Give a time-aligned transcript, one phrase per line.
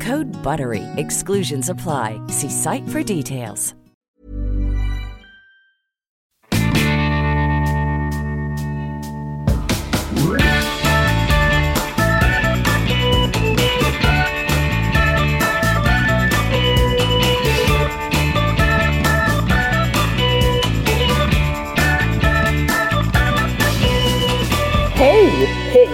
[0.00, 0.84] Code BUTTERY.
[0.96, 2.18] Exclusions apply.
[2.28, 3.74] See site for details.
[25.00, 25.46] Hej!
[25.72, 25.88] Hej!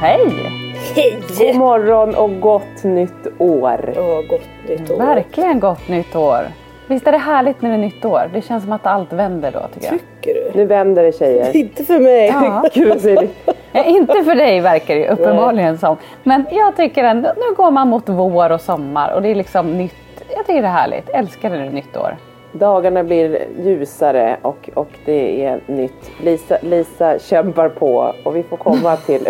[0.00, 0.62] Hej!
[0.94, 1.31] Hej!
[1.38, 3.92] God morgon och gott nytt år.
[3.96, 4.96] Ja, gott nytt år.
[4.98, 6.46] Verkligen gott nytt år.
[6.86, 8.30] Visst är det härligt när det är nytt år?
[8.34, 10.00] Det känns som att allt vänder då tycker jag.
[10.00, 10.58] Tycker du?
[10.58, 11.56] Nu vänder det tjejer.
[11.56, 12.26] Inte för mig.
[12.26, 12.64] Ja.
[12.74, 13.28] Gud säger?
[13.72, 15.96] Ja, inte för dig verkar det uppenbarligen som.
[16.22, 19.78] Men jag tycker ändå, nu går man mot vår och sommar och det är liksom
[19.78, 19.94] nytt.
[20.36, 21.08] Jag tycker det är härligt.
[21.08, 22.16] Älskar det nytt år.
[22.52, 26.10] Dagarna blir ljusare och, och det är nytt.
[26.22, 29.28] Lisa, Lisa kämpar på och vi får komma till,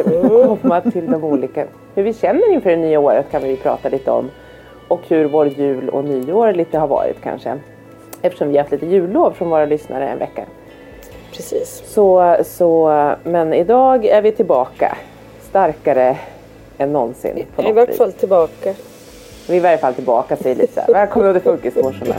[0.63, 4.11] komma till de olika, hur vi känner inför det nya året kan vi prata lite
[4.11, 4.31] om.
[4.89, 7.59] Och hur vår jul och nyår lite har varit kanske.
[8.23, 10.45] Eftersom vi har haft lite jullov från våra lyssnare en vecka.
[11.33, 11.83] Precis.
[11.87, 12.89] Så, så,
[13.23, 14.97] men idag är vi tillbaka.
[15.41, 16.17] Starkare
[16.79, 17.47] än någonsin.
[17.57, 18.75] På I vart fall tillbaka.
[19.49, 20.85] Vi är i varje fall tillbaka säger Lisa.
[20.89, 22.15] Välkommen till Funkismorsorna.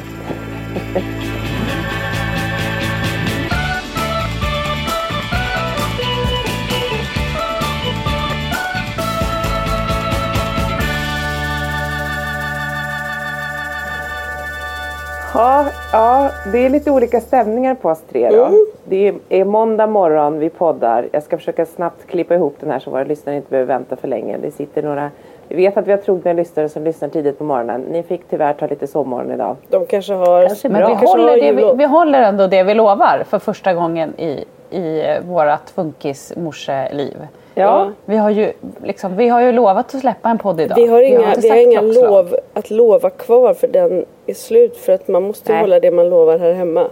[15.35, 18.49] Ja, ja, det är lite olika stämningar på oss tre då.
[18.85, 21.07] Det är måndag morgon, vi poddar.
[21.11, 24.07] Jag ska försöka snabbt klippa ihop den här så våra lyssnare inte behöver vänta för
[24.07, 24.37] länge.
[24.37, 25.11] Det sitter några,
[25.53, 27.81] vi vet att vi har trogna lyssnare som lyssnar tidigt på morgonen.
[27.81, 29.55] Ni fick tyvärr ta lite sovmorgon idag.
[29.69, 30.47] De kanske har...
[30.47, 33.39] Kanske Men vi Kanske håller, har det, vi, vi håller ändå det vi lovar för
[33.39, 34.45] första gången i,
[34.77, 37.27] i vårat funkismorseliv.
[37.55, 38.53] Ja, Vi har, ju,
[38.83, 40.75] liksom, vi har ju lovat att släppa en podd idag.
[40.75, 42.09] Vi har inga, vi har sagt inga klockslag.
[42.11, 44.77] lov att lova kvar för den är slut.
[44.77, 45.61] För att man måste Nej.
[45.61, 46.87] hålla det man lovar här hemma.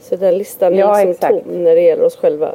[0.00, 1.44] Så den listan är Ja, liksom exakt.
[1.44, 2.54] tom när det gäller oss själva.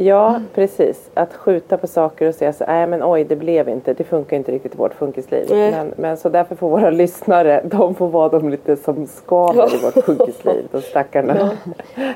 [0.00, 1.10] Ja precis.
[1.14, 3.92] Att skjuta på saker och säga så nej men oj det blev inte.
[3.92, 5.46] Det funkar inte riktigt i vårt funkisliv.
[5.50, 5.70] Nej.
[5.70, 9.76] Men, men så därför får våra lyssnare, de får vara de lite som skaver i
[9.76, 10.68] vårt funkisliv.
[10.70, 11.50] De stackarna.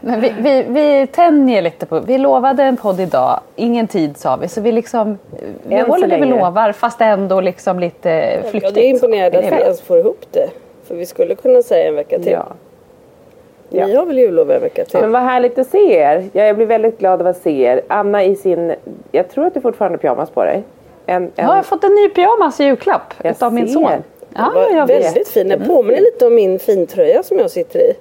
[0.00, 4.36] Men vi, vi, vi tänjer lite på, vi lovade en podd idag, ingen tid sa
[4.36, 5.18] vi, så vi liksom,
[5.62, 8.76] vi Än håller det vi lovar fast ändå liksom lite flyktigt.
[8.76, 10.48] Jag är imponerad att Det vi ens får ihop det.
[10.84, 12.32] För vi skulle kunna säga en vecka till.
[12.32, 12.46] Ja.
[13.72, 15.00] Ni har väl jullov en vecka till?
[15.00, 16.24] Men vad härligt att se er.
[16.32, 17.82] Ja, jag blir väldigt glad av att se er.
[17.88, 18.74] Anna i sin,
[19.12, 20.62] jag tror att du fortfarande har pyjamas på dig.
[21.06, 23.90] En, en, Ja, jag har fått en ny pyjamas i julklapp Jag utav min son.
[24.36, 25.04] Ja, jag vet.
[25.06, 25.48] väldigt fin.
[25.48, 27.92] Den påminner lite om min fintröja som jag sitter i.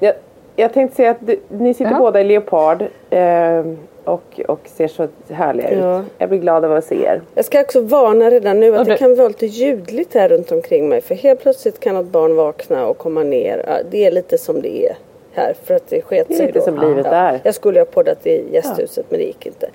[0.00, 0.14] jag,
[0.56, 1.98] jag tänkte säga att du, ni sitter Ja.
[1.98, 2.82] båda i leopard.
[3.10, 3.62] Eh,
[4.04, 6.00] och, och ser så härliga Ja.
[6.00, 6.04] ut.
[6.18, 7.20] Jag blir glad av att se er.
[7.34, 10.28] Jag ska också varna redan nu att Och det du- kan vara lite ljudligt här
[10.28, 11.00] runt omkring mig.
[11.00, 13.64] För helt plötsligt kan något barn vakna och komma ner.
[13.68, 14.96] Ja, Det är lite som det är
[15.36, 16.64] här för att det sket Det är sig lite då.
[16.64, 17.40] som livet är.
[17.42, 19.68] Jag skulle ha poddat i gästhuset men det gick inte.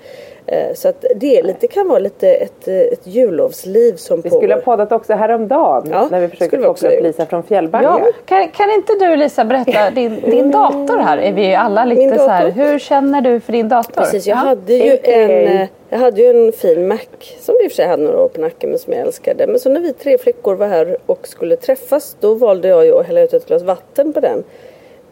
[0.46, 4.30] Eh, Så att det är lite, kan vara lite ett, eh, ett jullovsliv som Vi
[4.30, 4.40] pågår.
[4.42, 7.02] skulle ha poddat också häromdagen Ja, när vi försökte koppla upp.
[7.02, 7.84] Lisa från Fjällbacka.
[7.84, 11.84] Ja, kan, kan inte du Lisa berätta, din, din dator här är vi ju alla
[11.84, 12.62] Min lite så här, dator?
[12.64, 14.00] hur känner du för din dator?
[14.02, 14.38] Precis, jag Ja.
[14.40, 15.30] hade ju en,
[15.60, 16.98] eh, jag hade ju en fin Mac
[17.40, 19.46] som i och för sig hade några år på nacken men som jag älskade.
[19.46, 22.98] Men så när vi tre flickor var här och skulle träffas då valde jag ju
[22.98, 24.44] att hälla ut ett glas vatten på den.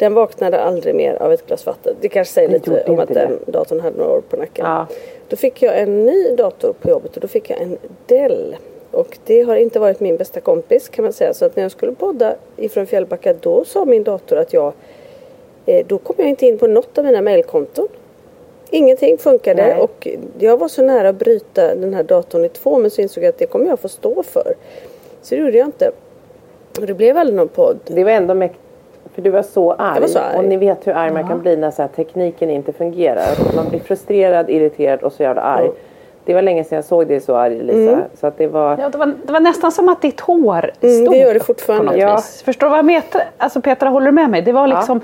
[0.00, 1.96] Den vaknade aldrig mer av ett glas vatten.
[2.00, 4.66] Det kanske säger lite om att den datorn hade några år på nacken.
[4.66, 4.86] Ja.
[5.28, 8.56] Då fick jag en ny dator på jobbet och då fick jag en Dell.
[8.90, 11.34] Och det har inte varit min bästa kompis kan man säga.
[11.34, 14.72] Så att när jag skulle podda ifrån Fjällbacka då sa min dator att jag
[15.66, 17.88] eh, då kom jag inte in på något av mina mailkonton.
[18.70, 19.80] Ingenting funkade Nej.
[19.80, 20.08] och
[20.38, 23.28] jag var så nära att bryta den här datorn i två men så insåg jag
[23.28, 24.54] att det kommer jag få stå för.
[25.22, 25.90] Så det gjorde jag inte.
[26.80, 27.78] Och det blev aldrig någon podd.
[27.86, 28.64] Det var ändå mäktigt.
[29.14, 30.00] För du var så arg.
[30.00, 30.36] Var så arg.
[30.38, 33.54] Och ni vet hur arg man kan bli när så här, tekniken inte fungerar.
[33.56, 35.64] Man blir frustrerad, irriterad och så jävla arg.
[35.66, 35.72] Ja.
[36.24, 37.92] Det var länge sedan jag såg dig så arg Lisa.
[37.92, 38.00] Mm.
[38.20, 38.78] Så att det var...
[38.80, 41.40] Ja, det, var, det var nästan som att ditt hår Mm, stod det gör det
[41.40, 41.96] fortfarande.
[41.96, 42.16] Ja.
[42.16, 42.42] vis.
[42.42, 43.02] Förstår du vad jag menar?
[43.36, 44.42] Alltså Petra, håller du med mig?
[44.42, 45.00] Det var liksom,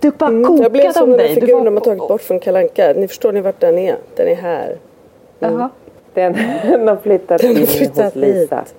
[0.00, 1.34] du bara Mm, jag blev kokade som om den där dig.
[1.34, 2.92] Figuren var- de har tagit bort från Kalanka.
[2.96, 3.96] Ni förstår ni vart den är?
[4.16, 4.76] Den är här.
[5.38, 5.68] Jaha.
[6.14, 8.56] Den, den har flyttat Den har in flyttat hos Lisa.
[8.56, 8.74] hit.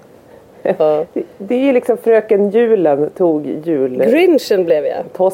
[0.77, 1.05] Ja.
[1.13, 4.11] Det, det är liksom fröken julen tog jultosset.
[4.11, 5.31] Grinchen blev jag.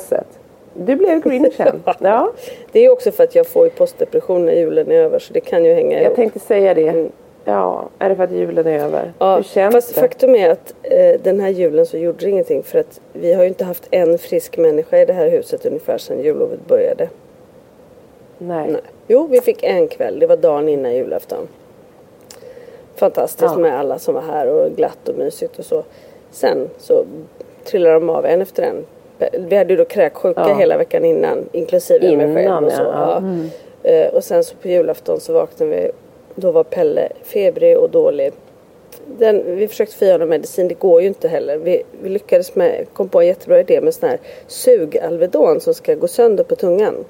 [0.73, 1.83] Du blev grinchen.
[1.99, 2.31] ja,
[2.71, 5.39] Det är också för att jag får ju postdepression när julen är över så det
[5.39, 6.15] kan ju hänga jag ihop.
[6.15, 7.09] tänkte säga det.
[7.45, 8.99] Ja, är det för att julen är över?
[9.01, 9.13] Mm.
[9.19, 10.01] Ja, Hur känns fast det?
[10.01, 13.43] faktum är att eh, den här julen så gjorde det ingenting för att vi har
[13.43, 17.09] ju inte haft en frisk människa i det här huset ungefär sedan jullovet började.
[18.37, 18.67] Nej.
[18.71, 18.81] Nej.
[19.07, 20.19] Jo, vi fick en kväll.
[20.19, 21.47] Det var dagen innan julafton.
[22.97, 23.57] Fantastiskt Ja.
[23.59, 25.83] med alla som var här och glatt och mysigt och så.
[26.31, 27.05] Sen så
[27.63, 28.85] trillade de av en efter en.
[29.49, 30.55] Vi hade ju då kräksjuka Ja.
[30.55, 32.81] hela veckan innan, inklusive mig själv Innan, och så.
[32.83, 33.23] ja.
[33.83, 33.89] Ja.
[33.89, 35.91] Eh, Och sen så på julafton så vaknade vi.
[36.35, 38.33] Då var Pelle febrig och dålig.
[39.05, 41.57] Den, vi försökte få honom medicin, det går ju inte heller.
[41.57, 45.95] Vi, vi lyckades med, kom på en jättebra idé med sån här sug-Alvedon som ska
[45.95, 47.05] gå sönder på tungan.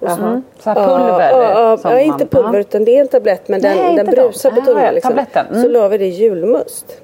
[0.00, 0.42] Jaha.
[0.58, 1.30] Så pulver?
[1.30, 4.50] Ja, ja, ja, inte pulver utan det är en tablett men den, Nej, den brusar
[4.50, 4.94] på Ah, tungan.
[4.94, 5.18] liksom.
[5.34, 5.62] Mm.
[5.62, 7.00] Så la vi det i julmust.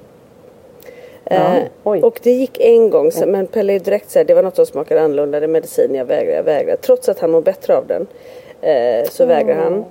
[1.25, 4.43] Eh, och det gick en gång sen, men Pelle är direkt så här, det var
[4.43, 6.75] något som smakade annorlunda, det är medicin, jag vägrar, jag vägrar.
[6.75, 8.07] Trots att han mår bättre av den
[8.61, 9.85] eh, så vägrar han.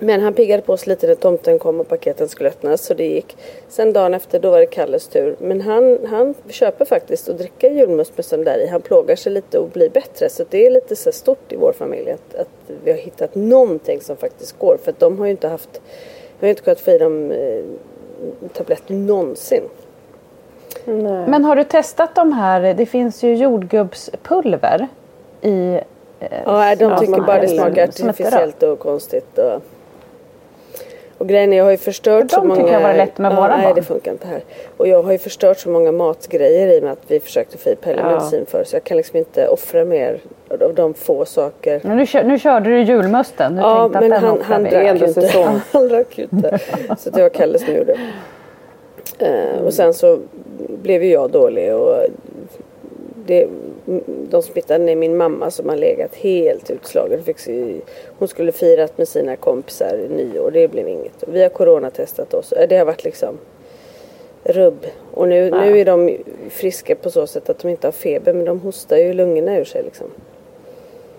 [0.00, 3.06] Men han piggade på sig lite när tomten kom och paketen skulle öppnas så det
[3.06, 3.36] gick.
[3.68, 5.36] Sen dagen efter då var det Kalles tur.
[5.38, 8.66] Men han, han köper faktiskt att dricka julmust med sån där i.
[8.66, 10.28] Han plågar sig lite och blir bättre.
[10.28, 12.48] Så det är lite så stort i vår familj att, att
[12.84, 14.78] vi har hittat någonting som faktiskt går.
[14.84, 15.80] För att de har ju inte haft,
[16.40, 17.64] vi har inte kunnat få i dem eh,
[18.52, 19.62] tabletter någonsin.
[21.26, 24.88] Men har du testat de här, det finns ju jordgubbspulver
[25.42, 25.80] i
[26.44, 29.38] Ja, de tycker bara det häller smakar artificiellt och konstigt.
[29.38, 29.62] Och,
[31.18, 32.60] och grejen är, jag har ju förstört För så de många...
[32.60, 33.74] tycker jag var lätt med våra Nej, barn.
[33.74, 34.40] det funkar inte här.
[34.76, 37.70] Och jag har ju förstört så många matgrejer i och med att vi försökte få
[37.70, 38.10] i Pelle Ja.
[38.10, 40.20] medicin för Så jag kan liksom inte offra mer
[40.60, 41.80] av de få saker.
[41.84, 43.54] Nu, kör, nu körde du julmusten.
[43.54, 45.60] Du Ja, tänkte men han, han är drack inte.
[45.72, 46.58] Han drack ju inte.
[46.98, 47.96] Så det var Kalle som gjorde.
[49.18, 50.18] Eh, och sen så
[50.82, 51.96] blev ju jag dålig och
[53.26, 53.46] det,
[54.30, 57.20] de smittade ner min mamma som har legat helt utslagen.
[58.18, 60.50] Hon skulle firat med sina kompisar i nyår.
[60.50, 61.24] Det blev inget.
[61.26, 62.52] Vi har coronatestat oss.
[62.52, 63.38] Eh, Det har varit liksom
[64.44, 64.86] rubb.
[65.14, 66.16] Och nu, nu är de
[66.50, 69.64] friska på så sätt att de inte har feber men de hostar ju lungorna ur
[69.64, 70.06] sig liksom.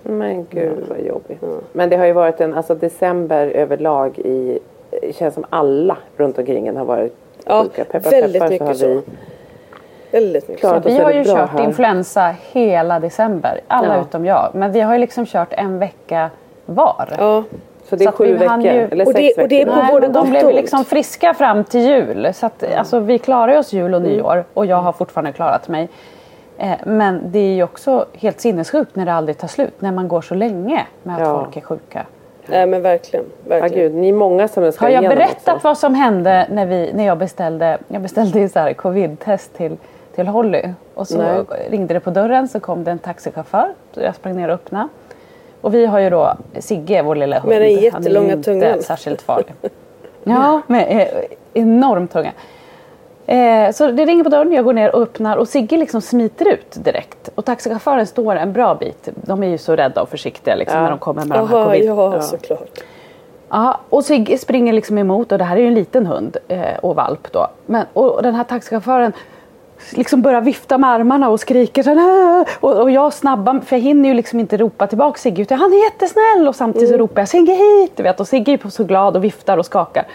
[0.04, 1.38] Men gud vad jobbigt.
[1.72, 4.60] Men det har ju varit en, alltså december överlag i,
[5.02, 7.14] det känns som alla runt omkring en har varit
[7.46, 7.86] Ja, sjuka.
[7.86, 9.12] Peppar, väldigt peppar, mycket så så.
[10.12, 10.60] Väldigt mycket.
[10.62, 11.64] klarat Vi har ju kört här.
[11.64, 13.60] influensa hela december.
[13.68, 14.02] Alla Ja.
[14.02, 14.50] utom jag.
[14.54, 16.30] Men vi har ju liksom kört en vecka
[16.66, 17.08] var.
[17.18, 17.44] Ja.
[17.90, 19.76] Så det är Så sju veckor, ju- eller Och det- sex och det är på
[19.76, 22.34] Nej, både men de blev liksom friska fram till jul.
[22.34, 25.90] Så att, alltså, vi klarar oss jul och nyår och jag har fortfarande klarat mig.
[26.58, 29.74] Eh, men det är ju också helt sinnessjukt när det aldrig tar slut.
[29.82, 31.40] När man går så länge med att Ja.
[31.44, 32.06] folk är sjuka.
[32.48, 33.26] Nej men verkligen.
[33.48, 33.92] Verkligen.
[33.92, 35.68] gud, ni är många som ska Har jag berättat också.
[35.68, 39.78] vad som hände när, vi, när jag beställde, jag beställde ju så här covid-test till,
[40.16, 40.62] till Holly.
[40.96, 41.68] Och så Nej.
[41.70, 43.74] ringde det på dörren så kom det en taxichaufför.
[43.94, 44.88] Så jag sprang ner och öppnade.
[45.62, 47.50] Och vi har ju då Sigge, vår lilla hund.
[47.50, 48.82] Med den Han är ju jättelånga inte tungan.
[48.82, 49.54] särskilt farlig.
[50.24, 51.08] ja, med eh,
[51.54, 52.32] enorm tunga.
[53.26, 56.48] Eh, så det ringer på dörren, jag går ner och öppnar och Sigge liksom smiter
[56.54, 57.30] ut direkt.
[57.36, 59.10] Och taxichauffören står en bra bit.
[59.16, 60.84] De är ju så rädda och försiktiga liksom, Ja.
[60.84, 61.86] när de kommer med de här covid.
[61.86, 62.80] ja, såklart.
[63.50, 66.78] Ja, och Sigge springer liksom emot och det här är ju en liten hund eh,
[66.82, 67.48] och valp då.
[67.66, 69.14] Men, och den här taxichauffören
[69.92, 73.76] liksom börjar vifta med armarna och skriker så här, "Åh!" och, och jag snabba, för
[73.76, 76.98] jag hinner ju liksom inte ropa tillbaka Sigge utan han är jättesnäll och samtidigt så
[76.98, 77.92] ropar jag Sigge hit!
[77.96, 80.06] Du vet, och Sigge är så glad och viftar och skakar.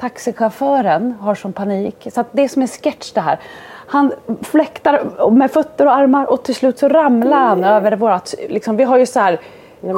[0.00, 3.38] Taxichauffören har som panik, så det är som en sketch det här.
[3.86, 8.76] Han fläktar med fötter och armar och till slut så ramlar han över vårat, liksom,
[8.76, 9.40] vi har ju så här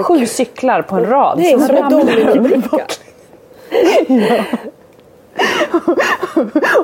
[0.03, 1.39] sju cyklar på en rad.
[1.39, 2.85] Det är Så som en ramlar över dominobricka.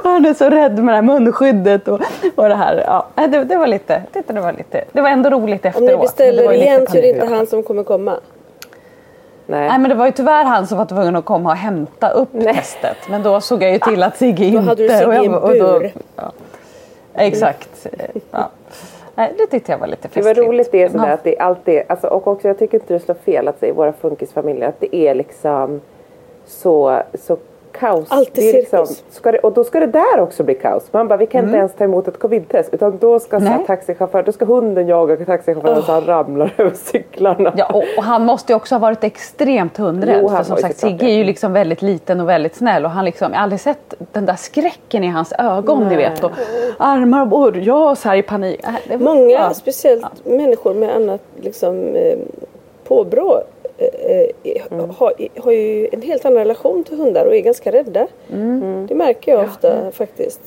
[0.02, 2.00] och han är så rädd med det här munskyddet och,
[2.34, 2.82] och det här.
[2.86, 5.76] Ja, nej, det, det var lite, tyckte det var lite, det var ändå roligt efteråt.
[5.76, 8.16] Om ni men det beställer igen så är det inte han som kommer komma.
[9.46, 9.68] Nej.
[9.68, 12.32] Nej men det var ju tyvärr han som var tvungen att komma och hämta upp
[12.32, 12.96] testet.
[13.10, 14.60] Men då såg jag ju till att Sigge inte...
[14.60, 15.92] hade du Sigge och i en och då- bur.
[16.16, 16.32] ja.
[17.14, 17.86] Exakt.
[18.30, 18.48] Ja.
[19.14, 20.38] Nej, det tyckte jag var lite Det festligt.
[20.38, 22.94] var roligt det är sådär att det är alltid, alltså, och också jag tycker inte
[22.94, 25.80] det slår fel att säga i våra funkisfamiljer att det är liksom
[26.46, 27.36] så, så
[27.72, 28.06] kaos.
[28.08, 29.04] Alltid det är liksom, cirkus.
[29.10, 30.82] ska det, och då ska det där också bli kaos.
[30.92, 33.50] Man bara, vi kan inte ens ta emot ett covid-test utan då ska så här,
[33.50, 33.58] Mm.
[33.58, 33.66] Nej.
[33.66, 37.52] taxichaufför, då ska hunden jaga taxichauffören så han ramlar över cyklarna.
[37.56, 40.18] Ja, och, och han måste ju också ha varit extremt hundrädd.
[40.22, 42.84] Jo, för som sagt, Sigge är ju liksom väldigt liten och väldigt snäll.
[42.84, 46.24] Och han liksom, jag har aldrig sett den där skräcken i hans ögon, ni vet.
[46.24, 46.30] Och
[46.78, 48.60] armar och börjar så här i panik.
[48.90, 49.54] Äh, Många, ja.
[49.54, 52.18] speciellt människor med annat liksom, eh,
[52.88, 53.42] påbrå
[54.72, 54.90] Mm.
[54.90, 58.06] har, har ju en helt annan relation till hundar och är ganska rädda.
[58.32, 58.86] Mm.
[58.88, 60.40] Det märker jag ofta faktiskt.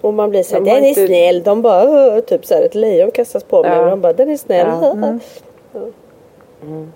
[0.00, 1.42] Och man blir såhär, den är inte- snäll.
[1.42, 3.84] De bara, typ såhär ett lejon kastas på mig Ja.
[3.84, 4.66] och de bara, den är snäll.
[5.72, 5.82] Ja.
[6.62, 6.92] Mm.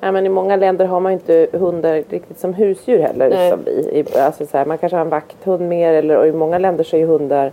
[0.00, 3.30] Ja, men I många länder har man ju inte hundar riktigt som husdjur heller.
[3.30, 3.50] Nej.
[3.50, 3.72] Som vi.
[3.72, 6.84] I, alltså så här, man kanske har en vakthund mer eller, och i många länder
[6.84, 7.52] så är ju hundar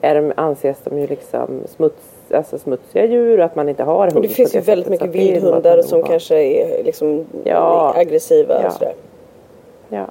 [0.00, 2.02] är de, anses de ju liksom smuts,
[2.34, 5.12] alltså smutsiga djur och att man inte har hund Och det finns ju väldigt mycket
[5.12, 6.08] det vildhundar som har.
[6.08, 7.94] kanske är liksom Ja.
[7.96, 8.66] aggressiva Ja.
[8.66, 8.94] och sådär.
[9.88, 10.06] Ja.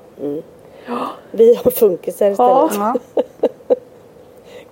[1.32, 2.72] Vi har funkisar istället.
[2.76, 2.96] Ja.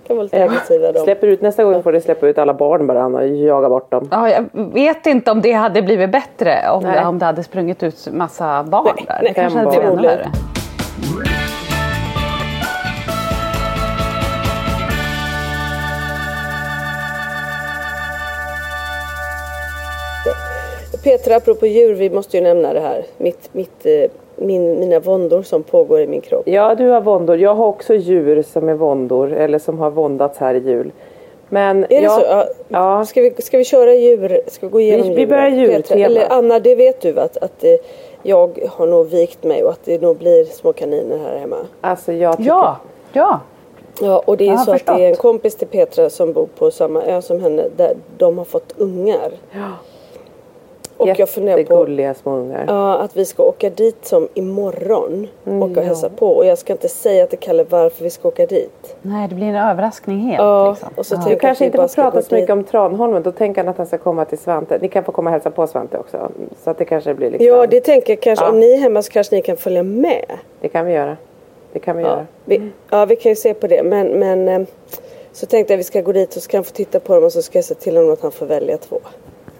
[0.06, 0.98] Kan vara lite aggressiva de.
[0.98, 4.08] Släpper ut, nästa gång får du släppa ut alla barn bara och jaga bort dem.
[4.12, 7.04] Ja, jag vet inte om det hade blivit bättre om, Nej.
[7.04, 9.18] om det hade sprungit ut massa barn Nej, där.
[9.22, 10.30] nej, det kanske hade blivit ännu värre.
[21.04, 23.04] Petra, apropå djur, vi måste ju nämna det här.
[23.18, 26.42] Mitt, mitt, eh, min, mina våndor som pågår i min kropp.
[26.48, 27.36] Ja, du har våndor.
[27.38, 30.92] Jag har också djur som är våndor eller som har våndats här i jul.
[31.48, 32.26] Men Är det jag, så?
[32.28, 32.46] Ja.
[32.68, 33.04] Ja.
[33.04, 34.40] Ska, vi, ska vi köra djur?
[34.46, 36.04] Ska vi gå igenom Vi- vi börjar djurtema.
[36.04, 37.70] Eller Anna, det vet du att, att eh,
[38.22, 41.56] jag har nog vikt mig och att det nog blir små kaniner här hemma.
[41.80, 42.48] Alltså jag tycker...
[42.50, 42.76] Ja,
[43.12, 43.40] ja.
[44.00, 44.96] Ja, och det är så att förstått.
[44.96, 48.38] det är en kompis till Petra som bor på samma ö som henne där de
[48.38, 49.30] har fått ungar.
[50.96, 52.64] Och jag funderar på små ungar.
[52.68, 55.28] Ja, att vi ska åka dit som imorgon.
[55.46, 56.28] Mm, åka och hälsa på.
[56.28, 58.96] Och jag ska inte säga till Kalle varför vi ska åka dit.
[59.02, 60.38] Nej, det blir en överraskning helt.
[60.38, 60.88] Ja, liksom.
[60.96, 61.22] och så ja.
[61.24, 63.22] Du jag kanske inte får ska prata så mycket om Tranholmen.
[63.22, 64.78] Då tänker han att han ska komma till Svante.
[64.82, 66.30] Ni kan få komma och hälsa på Svante också.
[66.64, 67.46] Så att det kanske blir liksom...
[67.46, 68.44] Ja, det tänker jag kanske.
[68.44, 68.50] Ja.
[68.50, 70.24] Om ni är hemma så kanske ni kan följa med.
[70.60, 71.16] det kan vi göra.
[71.72, 72.26] Det kan vi Ja, göra.
[72.44, 73.82] vi, ja, vi kan ju se på det.
[73.82, 74.66] Men, men eh,
[75.32, 77.14] så tänkte jag att vi ska gå dit och så kan han få titta på
[77.14, 79.00] dem och så ska jag säga till honom att han får välja två.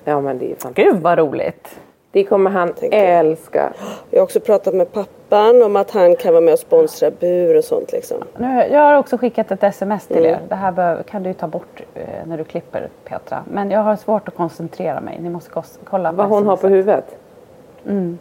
[0.04, 0.92] Ja men det är fantastiskt.
[0.92, 1.80] Gud vad roligt.
[2.12, 3.72] Det kommer han älska.
[4.10, 7.56] Jag har också pratat med pappan om att han kan vara med och sponsra bur
[7.58, 8.16] och sånt liksom.
[8.36, 10.30] Nu, jag har också skickat ett sms till Mm.
[10.30, 10.38] er.
[10.48, 13.44] Det här bör, kan du ta bort eh, när du klipper Petra.
[13.52, 15.18] Men jag har svårt att koncentrera mig.
[15.22, 15.50] Ni måste
[15.84, 17.16] kolla Vad hon har på huvudet.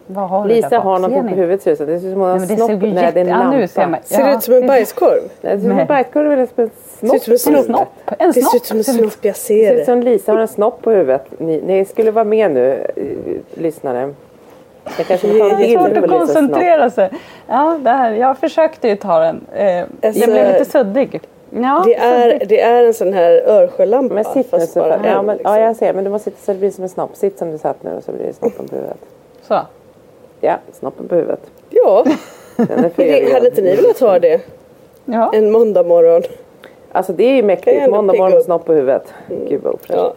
[0.08, 1.22] Vad har Lisa har ni?
[1.22, 1.88] på huvudet ser det ut som.
[1.88, 2.82] Det ser ut som hon har snopp.
[2.82, 3.68] Nej det är en lampa.
[4.04, 5.22] ser det ut som en bajskorv?
[5.42, 6.64] Det ser ut som en bajskorv eller som
[7.04, 7.42] en Ser ut snopp.
[7.42, 7.88] som en En snopp.
[8.06, 8.16] snopp.
[8.20, 8.56] En Det ser snopp.
[8.56, 9.86] ut som en snopp, jag Det ser ser ut det.
[9.86, 11.26] som Lisa har en snopp på huvudet.
[11.38, 14.14] Ni, ni skulle vara med nu, eh, lyssnare.
[14.98, 16.20] Jag kanske får ta en Det är bild på Lisas snopp.
[16.20, 17.10] koncentrera sig.
[17.48, 19.42] Ja, det här, jag försökte ju ta den.
[19.56, 21.22] Eh, Alltså, jag blev lite suddig.
[21.50, 24.16] Ja, Det är, det är en sån här Örsjölampa.
[24.16, 24.80] Men sitt nu så.
[24.80, 25.54] bara Ja, en, men, liksom.
[25.54, 25.94] ja jag ser.
[25.94, 27.16] Men du måste sitta så det blir som en snopp.
[27.16, 28.98] Sitt som du satt nu och så blir det snoppen på huvudet.
[29.48, 29.60] Så.
[30.42, 31.40] Ja, snoppen på huvudet.
[31.70, 32.06] ja.
[32.58, 34.42] Den är Det, hade inte ni velat ha det?
[35.06, 35.32] Ja.
[35.34, 36.22] En måndag morgon.
[36.96, 37.90] Alltså det är ju mäktigt.
[37.90, 38.44] Måndag morgon upp.
[38.44, 39.04] snopp på huvudet.
[39.50, 39.94] Gud vad ofräscht.
[40.00, 40.14] Ja.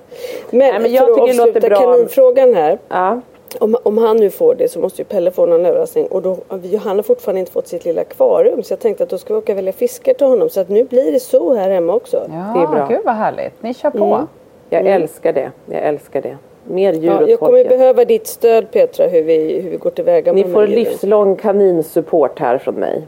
[0.51, 1.79] Men, Nej, men jag för att tycker det låter avsluta bra.
[1.79, 2.79] kaninfrågan här.
[2.89, 3.21] Ja.
[3.59, 6.07] Om, om han nu får det så måste ju Pelle få någon överraskning.
[6.07, 6.37] Och då,
[6.85, 8.63] han har fortfarande inte fått sitt lilla akvarium.
[8.63, 10.49] Så jag tänkte att då ska vi åka och välja fiskar till honom.
[10.49, 12.17] Så att nu blir det så här hemma också.
[12.17, 12.87] Ja, Det är bra.
[12.91, 13.63] gud vad härligt.
[13.63, 14.27] Ni kör på.
[14.71, 15.51] Jag älskar det.
[15.71, 16.37] Jag älskar det.
[16.65, 17.69] Mer djur Ja, åt jag kommer folket.
[17.69, 22.39] behöva ditt stöd Petra hur vi, hur vi går tillväga Ni med får livslång kaninsupport
[22.39, 23.03] här från mig.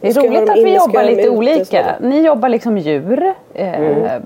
[0.00, 1.94] Det är roligt dem att vi jobbar lite olika.
[2.00, 3.34] Ni jobbar liksom djur.
[3.54, 4.22] Eh, Mm.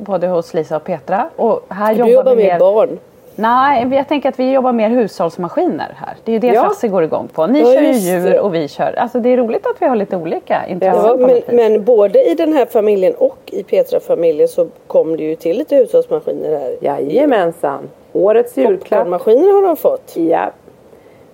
[0.00, 1.28] Både hos Lisa och Petra.
[1.36, 2.58] Och här Du jobbar jobbar vi med mer...
[2.58, 2.98] barn.
[3.38, 6.14] Nej, jag tänker att vi jobbar mer hushållsmaskiner här.
[6.24, 6.62] Det är ju det Ja.
[6.64, 7.46] Frasse går igång på.
[7.46, 8.94] Ni Ja, kör ju djur och vi kör.
[8.98, 11.04] Alltså det är roligt att vi har lite olika intressen.
[11.04, 15.36] Ja, men, men både i den här familjen och i Petra-familjen så kom det ju
[15.36, 16.76] till lite hushållsmaskiner här.
[16.80, 17.88] Jajamensan.
[18.12, 18.80] Årets julklapp.
[18.80, 20.12] Popcornmaskiner har de fått.
[20.16, 20.50] Ja.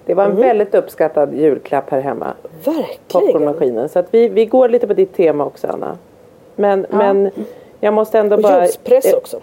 [0.06, 2.35] Det var en väldigt uppskattad julklapp här hemma.
[2.64, 2.97] Verkligen.
[3.09, 3.88] Popcornmaskinen.
[3.88, 5.99] Så att vi, vi går lite på ditt tema också Anna.
[6.56, 7.30] Men, men
[7.80, 8.61] jag måste ändå Och bara...
[8.61, 9.40] juicepress eh, också.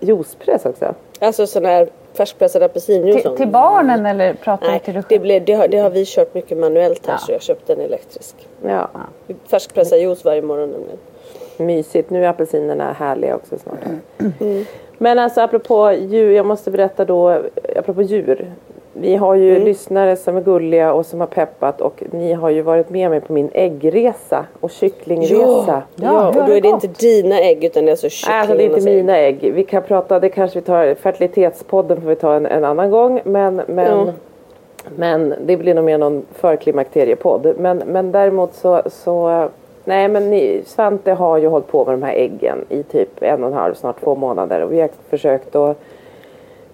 [0.00, 0.94] Juicepress också?
[1.20, 3.22] Alltså sån här färskpressad apelsinjuice.
[3.22, 5.22] till, till barnen eller pratar du till dig det, själv?
[5.22, 7.18] blev, det, har, det har vi kört mycket manuellt här Ja.
[7.18, 8.36] så jag köpte en elektrisk.
[8.62, 8.88] Ja.
[9.26, 10.98] Vi färskpressar juice varje morgon nämligen.
[11.56, 12.10] Mysigt.
[12.10, 13.78] Nu är apelsinerna härliga också snart.
[14.98, 17.42] Men alltså apropå djur, jag måste berätta då,
[17.76, 18.52] apropå djur.
[19.00, 22.62] Vi har ju lyssnare som är gulliga och som har peppat och ni har ju
[22.62, 25.82] varit med mig på min äggresa och kycklingresa.
[25.96, 26.84] ja, hur och då är det gått?
[26.84, 29.04] inte dina ägg utan det är alltså Nej, alltså det är inte kycklingarnas ägg.
[29.04, 29.52] mina ägg.
[29.54, 33.20] Vi kan prata, det kanske vi tar, fertilitetspodden får vi ta en, en annan gång.
[33.24, 34.12] Men, men, Ja.
[34.96, 37.54] men det blir nog mer någon förklimakteriepodd.
[37.58, 39.48] Men, men däremot så, så
[39.84, 43.42] nej men ni, Svante har ju hållit på med de här äggen i typ en
[43.44, 44.60] och en halv, snart två månader.
[44.60, 45.76] Och vi har försökt att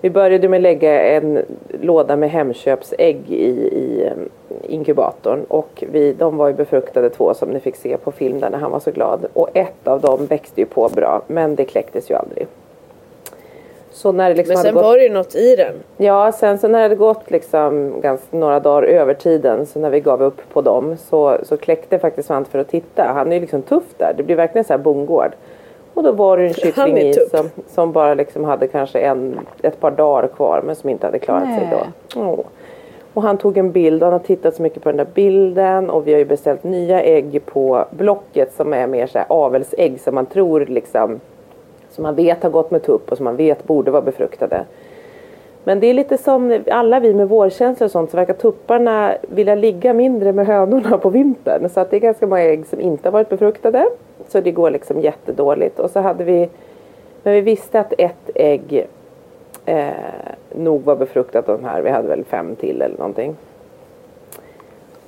[0.05, 1.45] vi började med att lägga en
[1.81, 4.29] låda med Hemköpsägg i, i um,
[4.63, 8.51] inkubatorn och vi, de var ju befruktade två som ni fick se på film där
[8.51, 9.27] när han var så glad.
[9.33, 12.47] Och ett av dem växte ju på bra men det kläcktes ju aldrig.
[13.91, 14.85] Så när det liksom Men sen gått...
[14.85, 15.75] var det ju något i den.
[15.97, 19.91] Ja, sen så när det hade gått liksom ganska några dagar över tiden så när
[19.91, 23.13] vi gav upp på dem så, så kläckte faktiskt Svante för att titta.
[23.15, 24.15] Han är ju liksom tuff där.
[24.17, 25.33] Det blir verkligen så här bondgård.
[25.95, 29.81] Och då var det en kyckling i som, som bara liksom hade kanske en, ett
[29.81, 31.79] par dagar kvar men som inte hade klarat sig Nej.
[32.15, 32.21] då.
[32.21, 32.41] Åh.
[33.15, 35.91] Och han tog en bild och han har tittat så mycket på den där bilden
[35.91, 40.01] och vi har ju beställt nya ägg på Blocket som är mer så här avelsägg
[40.01, 41.21] som man tror liksom
[41.91, 44.65] som man vet har gått med tupp och som man vet borde vara befruktade.
[45.65, 49.55] Men det är lite som alla vi med vårkänslor och sånt så verkar tupparna vilja
[49.55, 51.69] ligga mindre med hönorna på vintern.
[51.69, 53.87] Så att det är ganska många ägg som inte har varit befruktade.
[54.29, 55.79] Så det går liksom jättedåligt.
[55.79, 56.49] Och så hade vi,
[57.23, 58.87] men vi visste att ett ägg
[59.65, 59.89] eh,
[60.55, 61.83] nog var befruktat av de här.
[61.83, 63.37] Vi hade väl fem till eller någonting.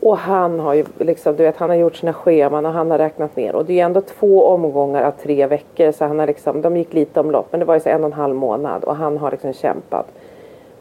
[0.00, 2.98] Och han har ju liksom, du vet, han har gjort sina scheman och han har
[2.98, 3.54] räknat ner.
[3.54, 5.92] Och det är ändå två omgångar av tre veckor.
[5.92, 7.46] Så han har liksom, de gick lite omlopp.
[7.50, 8.84] Men det var ju så en och en halv månad.
[8.84, 10.06] Och han har liksom kämpat.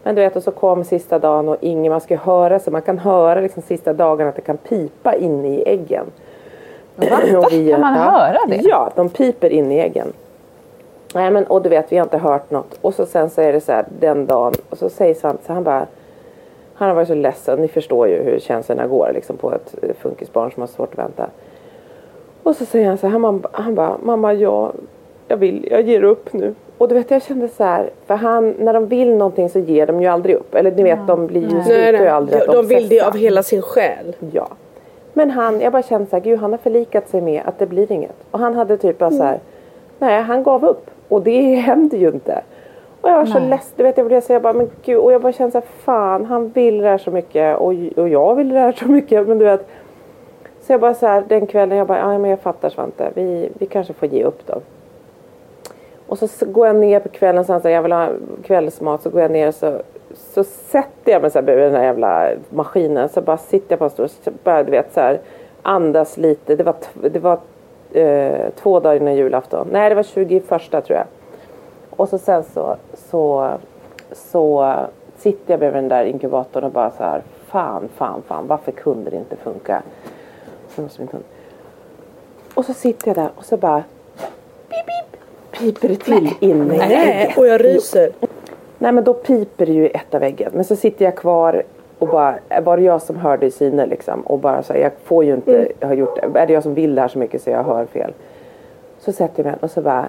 [0.03, 2.81] Men du vet, och så kom sista dagen och ingen, man ska höra så man
[2.81, 6.05] kan höra liksom sista dagen att det kan pipa inne i äggen.
[6.95, 7.05] Va?
[7.69, 8.55] Kan man höra det?
[8.55, 10.13] Ja, de piper in i äggen.
[11.13, 12.79] Nej men och du vet vi har inte hört något.
[12.81, 15.53] Och så sen så är det så här den dagen och så säger Svante så
[15.53, 15.87] han bara
[16.73, 20.51] Han har varit så ledsen, ni förstår ju hur känslorna går liksom på ett funkisbarn
[20.51, 21.29] som har svårt att vänta.
[22.43, 24.71] Och så säger han så här, han, han bara mamma jag,
[25.27, 26.55] jag vill, jag ger upp nu.
[26.77, 29.87] Och du vet jag kände så här, för han, när de vill någonting så ger
[29.87, 30.55] de ju aldrig upp.
[30.55, 33.01] Eller ni vet de blir ju, Nej, slutar ju aldrig Ja, att de vill det
[33.01, 34.15] av hela sin själ.
[34.31, 34.47] Ja.
[35.17, 37.65] Men han, jag bara kände så här, gud han har förlikat sig med att det
[37.65, 38.15] blir inget.
[38.31, 39.39] Och han hade typ bara så här,
[39.99, 40.89] nej han gav upp.
[41.07, 42.41] Och det händer ju inte.
[43.01, 44.97] Och jag var så ledsen, du vet jag blev så jag bara, men gud.
[44.97, 47.57] Och jag bara kände så här, fan han vill det här så mycket.
[47.57, 49.27] Och, och jag vill det här så mycket.
[49.27, 49.67] Men du vet.
[50.61, 53.09] Så jag bara så här, den kvällen, jag bara, ja men jag fattar Svante.
[53.13, 54.61] Vi, vi kanske får ge upp då.
[56.07, 58.09] Och så går jag ner på kvällen, så här, jag vill ha
[58.43, 59.81] kvällsmat, så går jag ner och så,
[60.15, 63.09] så sätter jag mig så här bredvid den här jävla maskinen.
[63.09, 65.19] Så bara sitter jag på en stol och bara du vet så här
[65.61, 66.55] andas lite.
[66.55, 67.39] Det var, det var
[67.93, 69.67] eh, två dagar innan julafton.
[69.71, 71.05] Nej det var 21 tror jag.
[71.89, 73.51] Och så sen så, så,
[74.11, 74.75] så
[75.17, 79.09] sitter jag bredvid den där inkubatorn och bara så här fan, fan, fan varför kunde
[79.09, 79.83] det inte funka?
[80.75, 81.07] Så måste.
[82.53, 83.83] Och så sitter jag där och så bara
[84.69, 85.19] pip, pip,
[85.59, 88.11] piper det till inne i Nej, och jag ryser.
[88.79, 90.51] Nej men då piper det ju i ett av äggen.
[90.53, 91.63] Men så sitter jag kvar
[91.99, 94.21] och bara, var det jag som hörde i syne liksom?
[94.21, 96.39] Och bara så här, jag får ju inte ha gjort det.
[96.39, 98.13] Är det jag som vill det här så mycket så jag hör fel?
[98.99, 100.05] Så sätter jag mig och så bara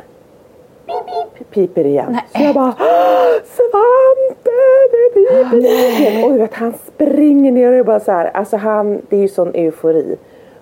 [0.86, 2.16] pip, pip, piper igen.
[2.36, 4.50] Så jag bara "Åh, Svante
[4.92, 6.24] det piper igen.
[6.24, 8.30] Och du vet han springer ner och är bara så här.
[8.34, 10.16] Alltså han, det är ju sån eufori.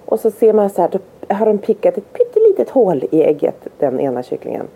[0.05, 0.99] Och så ser man så här, då
[1.35, 4.67] har de pickat ett pyttelitet hål i ägget, den ena kycklingen.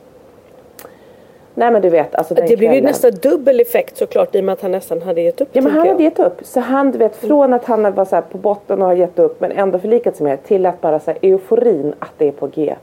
[1.58, 4.52] Nej men du vet, alltså Det blev ju nästan dubbel effekt såklart i och med
[4.52, 5.48] att han nästan hade gett upp.
[5.52, 5.92] Ja men han jag.
[5.92, 6.38] hade gett upp.
[6.42, 9.18] Så han du vet från att han var så här på botten och har gett
[9.18, 12.28] upp men ändå förlikat sig med det till att bara så här euforin att det
[12.28, 12.74] är på G.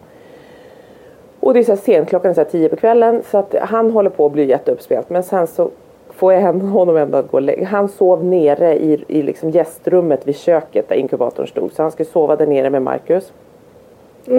[1.39, 3.55] Och det är så här sent, klockan är så här tio på kvällen så att
[3.61, 5.69] han håller på att bli jätteuppspelt men sen så
[6.09, 7.65] får jag honom ändå att gå och lägga.
[7.65, 12.09] Han sov nere i, i liksom gästrummet vid köket där inkubatorn stod så han skulle
[12.09, 13.33] sova där nere med Marcus.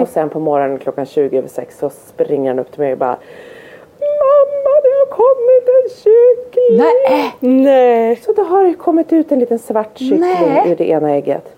[0.01, 2.97] Och sen på morgonen klockan 20 över sex så springer han upp till mig och
[2.97, 3.17] bara
[4.23, 5.89] Mamma det har kommit en
[6.77, 7.35] Nej.
[7.39, 8.15] Nej.
[8.15, 10.71] Så då har det kommit ut en liten svart kyckling Nej.
[10.71, 11.53] ur det ena ägget.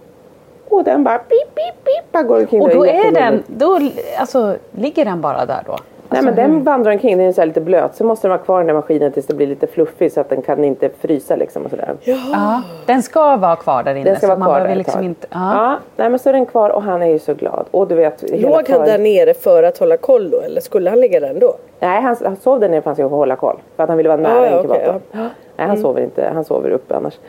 [0.69, 3.79] Och den bara pip, pip, pip, bara går omkring Och då är den, då
[4.17, 5.77] alltså, ligger den bara där då?
[6.11, 7.95] Nej Alltså, men den vandrar omkring, den är så här lite blöt.
[7.95, 10.21] Så måste den vara kvar i den där maskinen tills det blir lite fluffig så
[10.21, 11.93] att den kan inte frysa liksom och sådär.
[12.03, 14.03] Ja, den ska vara kvar där inne.
[14.09, 15.37] Den ska vara kvar där liksom inte, Ja.
[15.53, 15.77] ja.
[15.95, 17.65] nej men så är den kvar och han är ju så glad.
[17.71, 20.89] Och du vet, Låg han för- där nere för att hålla koll då eller skulle
[20.89, 21.53] han ligga där ändå?
[21.79, 23.57] Nej han, han sov där nere för att han skulle hålla koll.
[23.75, 25.01] För att han ville vara nära Ah, ja, inkubatorn.
[25.13, 25.27] Mm.
[25.57, 27.19] Nej han sover inte, han sover uppe annars.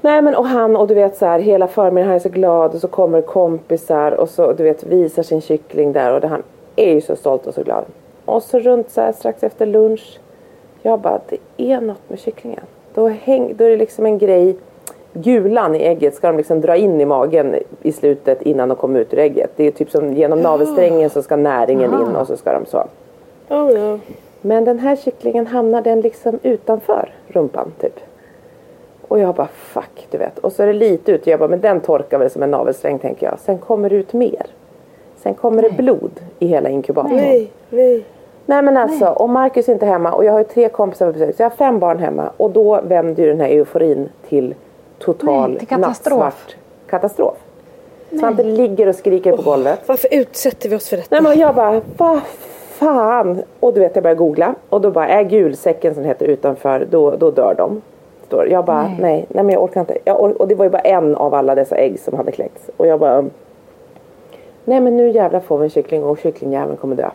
[0.00, 2.74] Nej men och han och du vet så här hela förmiddagen han är så glad
[2.74, 6.42] och så kommer kompisar och så du vet visar sin kyckling där och det, han
[6.76, 7.84] är ju så stolt och så glad.
[8.24, 10.18] Och så runt så här strax efter lunch.
[10.82, 12.64] Jag bara det är något med kycklingen.
[12.94, 14.56] Då, häng, då är det liksom en grej.
[15.12, 19.00] Gulan i ägget ska de liksom dra in i magen i slutet innan de kommer
[19.00, 19.50] ut ur ägget.
[19.56, 22.84] Det är typ som genom navelsträngen så ska näringen in och så ska de så.
[23.48, 23.98] Oh, ja.
[24.40, 28.00] Men den här kycklingen hamnar den liksom utanför rumpan typ.
[29.08, 30.38] Och jag bara fuck du vet.
[30.38, 31.26] Och så är det lite ut.
[31.26, 33.38] Jag bara men den torkar väl som en navelsträng tänker jag.
[33.38, 34.46] Sen kommer det ut mer.
[35.24, 37.16] Sen kommer det blod i hela inkubatorn.
[37.16, 37.50] Nej.
[37.70, 38.04] Nej,
[38.46, 38.62] nej.
[38.62, 41.36] men alltså och Marcus är inte hemma och jag har ju tre kompisar på besök.
[41.36, 42.30] Så jag har fem barn hemma.
[42.36, 44.54] Och då vänder ju den här euforin till
[44.98, 46.18] total Nej, till katastrof.
[46.20, 46.56] nattsvart
[46.90, 47.36] katastrof.
[48.20, 49.80] Svante ligger och skriker på golvet.
[49.86, 51.08] Varför utsätter vi oss för detta?
[51.10, 52.20] Nej men jag bara, vad
[52.68, 53.42] fan.
[53.60, 57.10] Och du vet jag börjar googla och då bara, är gulsäcken som heter utanför, då,
[57.16, 57.82] då dör de.
[58.50, 59.26] Jag bara, nej.
[59.28, 59.98] nej, men jag orkar inte.
[60.04, 62.70] Jag or- och det var ju bara en av alla dessa ägg som hade kläckts.
[62.76, 63.24] Och jag bara,
[64.64, 67.10] nej men nu jävlar får vi en kyckling och kycklingjäveln kommer dö.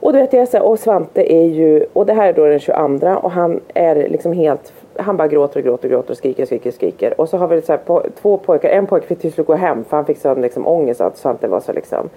[0.00, 2.60] Och du vet jag säger, och Svante är ju, och det här är då den
[2.60, 6.46] 22 och han är liksom helt, han bara gråter och gråter och gråter och skriker,
[6.46, 7.20] skriker, skriker.
[7.20, 9.54] Och så har vi så här, på, två pojkar, en pojke fick till slut gå
[9.54, 12.08] hem för han fick sån liksom ångest att Svante var så liksom.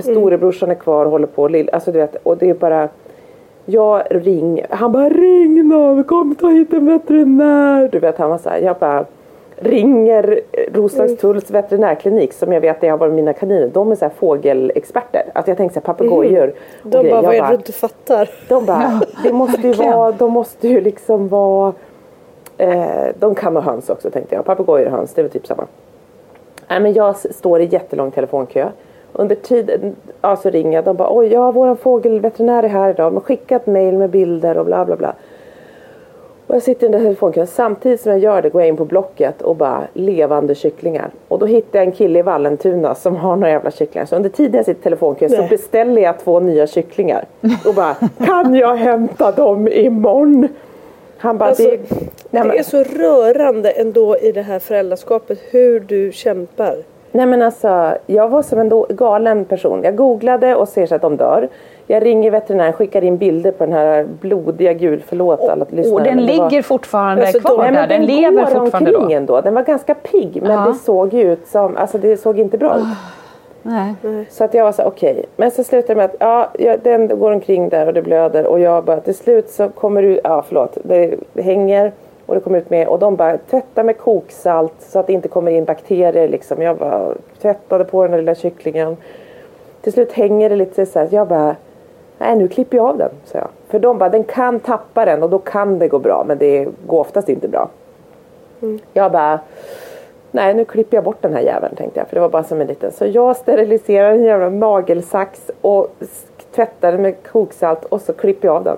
[0.00, 2.88] Storebrorsan är kvar och håller på, lill, alltså du vet, och det är bara
[3.64, 7.88] jag ringer, han bara ring nu, kom ta hit en veterinär.
[7.92, 9.04] Du vet han var så här, jag bara
[9.56, 10.40] ringer
[10.74, 13.70] Roslagstulls veterinärklinik som jag vet det har varit mina kaniner.
[13.72, 15.22] De är så här fågelexperter.
[15.32, 16.52] Alltså jag tänker så här papegojor.
[16.82, 17.10] och De grejer.
[17.14, 18.30] bara, Jag vad är det du inte fattar?
[18.48, 21.72] de bara, det måste ju vara, de måste ju liksom vara
[22.58, 24.44] eh, De kan ha höns också tänkte jag.
[24.44, 25.66] Papegojor och höns, det är väl typ samma.
[26.68, 28.68] Nej men jag står i jättelång telefonkö.
[29.12, 30.84] Under tiden, ja så ringer jag.
[30.84, 33.06] De bara, oj ja våran fågelveterinär är här idag.
[33.12, 35.14] De har skickat mail med bilder och bla bla bla.
[36.52, 37.46] Och jag sitter i den där telefonkön.
[37.46, 41.10] Samtidigt som jag gör det går jag in på Blocket och bara levande kycklingar.
[41.28, 44.06] Och då hittar jag en kille i Vallentuna som har några jävla kycklingar.
[44.06, 47.24] Så under tiden jag sitter i telefonkön så beställer jag två nya kycklingar.
[47.66, 47.94] Och bara,
[48.26, 50.48] kan jag hämta dem imorgon?
[51.18, 51.78] Han bara, Alltså, det,
[52.30, 56.76] nej, Det är så rörande ändå i det här föräldraskapet hur du kämpar.
[57.12, 59.80] Nej men alltså, jag var som en galen person.
[59.84, 61.48] Jag googlade och ser så att de dör.
[61.86, 65.94] Jag ringer veterinären, skickar in bilder på den här blodiga gul, förlåt alla lyssnare.
[65.94, 67.86] Och den det var- ligger fortfarande Alltså, kvar Nej, där.
[67.86, 69.08] Den, den lever fortfarande då.
[69.10, 69.40] ändå.
[69.40, 70.60] Den var ganska pigg men Ja.
[70.68, 72.84] det såg ju ut som, alltså det såg inte bra ut.
[73.62, 73.94] Nej.
[74.30, 75.24] Så att jag var så här, okej.
[75.36, 78.60] Men så slutade det med att ja, den går omkring där och det blöder och
[78.60, 81.92] jag bara till slut så kommer du, ja förlåt, det hänger
[82.32, 85.28] och det kommer ut med och de bara tvätta med koksalt så att det inte
[85.28, 86.62] kommer in bakterier liksom.
[86.62, 88.96] Jag bara tvättade på den där lilla kycklingen.
[89.80, 91.56] Till slut hänger det lite så här, jag bara
[92.18, 93.48] Nej nu klipper jag av den, sa jag.
[93.68, 96.68] För de bara, den kan tappa den och då kan det gå bra men det
[96.86, 97.68] går oftast inte bra.
[98.92, 99.40] Jag bara
[100.30, 102.60] Nej nu klipper jag bort den här jäveln tänkte jag för det var bara som
[102.60, 102.92] en liten.
[102.92, 105.88] Så jag steriliserar en jävla nagelsax och
[106.54, 108.76] tvättar den med koksalt och så klipper jag av den.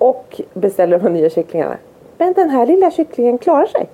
[0.00, 1.76] Och beställer de nya kycklingarna.
[2.18, 3.86] Men den här lilla kycklingen klarar sig.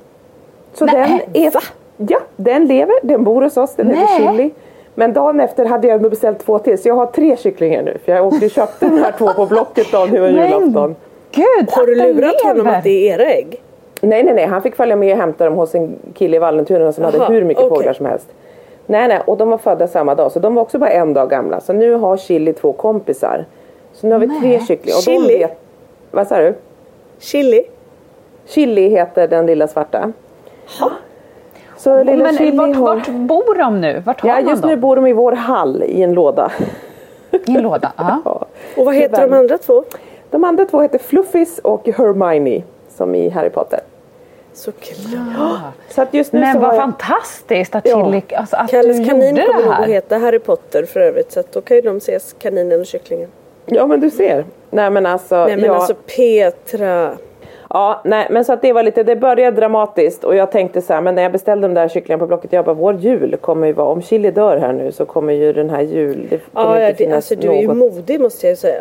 [0.75, 1.53] Så Nej, den är...
[1.97, 4.07] Ja, den lever, den bor hos oss, den Nej.
[4.17, 4.51] Chili.
[4.95, 7.99] Men dagen efter hade jag ändå beställt två till så jag har tre kycklingar nu.
[8.05, 10.97] För jag åkte och köpte de här två på Blocket dagen över julafton.
[11.33, 13.63] Gud, Har du lurat honom att det är era ägg?
[14.01, 14.47] Nej, nej, nej.
[14.47, 17.33] Han fick följa med och hämta dem hos en kille i Vallentuna som hade Aha,
[17.33, 17.77] hur mycket okej.
[17.79, 18.27] fåglar som helst.
[18.87, 19.21] Nej, nej.
[19.27, 20.33] Och de var födda samma dag.
[20.33, 21.61] Så de var också bara en dag gamla.
[21.61, 23.45] Så nu har Chili två kompisar.
[23.93, 24.97] Så nu har vi tre kycklingar.
[24.99, 25.39] Och de Chili?
[25.39, 25.59] vet...
[26.17, 26.55] Vad sa du?
[27.19, 27.63] Chili?
[28.47, 30.13] Chili heter den lilla svarta.
[31.77, 32.97] Så lilla Men Chili vart, har...
[32.97, 34.03] vart bor de nu?
[34.07, 34.71] Vart har Ja, man just dem?
[34.71, 36.53] nu bor de i vår hall i en låda.
[37.31, 37.93] I en låda?
[37.97, 38.21] Ja.
[38.25, 38.47] Ja.
[38.77, 39.29] Och vad heter Tyvärr.
[39.29, 39.85] de andra två?
[40.31, 42.63] De andra två heter Fluffis och Hermione.
[42.89, 43.81] Som i Harry Potter.
[44.53, 45.61] Såklart.
[45.89, 46.81] Så att just nu så Men har vad jag...
[46.81, 48.05] fantastiskt att, Ja.
[48.05, 49.87] Chili, alltså, att Kalles du kanin gjorde kommer det nog att här.
[49.87, 53.29] heta Harry Potter för övrigt så att då kan ju de ses, kaninen och kycklingen.
[53.67, 54.45] Ja men du ser.
[54.71, 55.47] Nej men alltså.
[55.47, 55.75] Nej men jag...
[55.77, 57.11] alltså Petra.
[57.71, 60.93] Ja, nej, men så att det var lite, det började dramatiskt och jag tänkte så
[60.93, 63.67] här, men när jag beställde de där kycklingarna på Blocket, jag bara, vår jul kommer
[63.67, 66.69] ju vara, om Chili dör här nu så kommer ju den här jul, det kommer
[66.75, 67.77] Ja, ja inte det, finnas alltså du är ju något.
[67.77, 68.81] modig måste jag ju säga.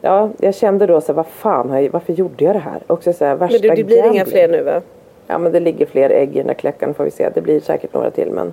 [0.00, 2.80] ja, jag kände då så här, vad fan, varför gjorde jag det här?
[2.86, 4.26] Också så här, värsta Men du, det blir inga gambling.
[4.26, 4.80] fler nu va?
[5.26, 7.28] Ja men det ligger fler ägg i den där kläckan får vi se.
[7.34, 8.52] Det blir säkert några till men.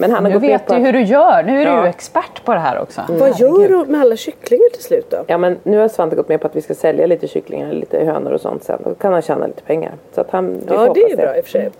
[0.00, 1.42] Men han har Nu gått vet du att- hur du gör.
[1.42, 1.82] Nu är du Ja.
[1.82, 3.00] ju expert på det här också.
[3.08, 5.16] Vad gör du med alla kycklingar till slut då?
[5.26, 7.98] Ja men nu har Svante gått med på att vi ska sälja lite kycklingar, lite
[8.04, 8.78] hönor och sånt sen.
[8.84, 9.92] Då kan han tjäna lite pengar.
[10.14, 11.70] Så att han, vi Ja det är bra i och för sig.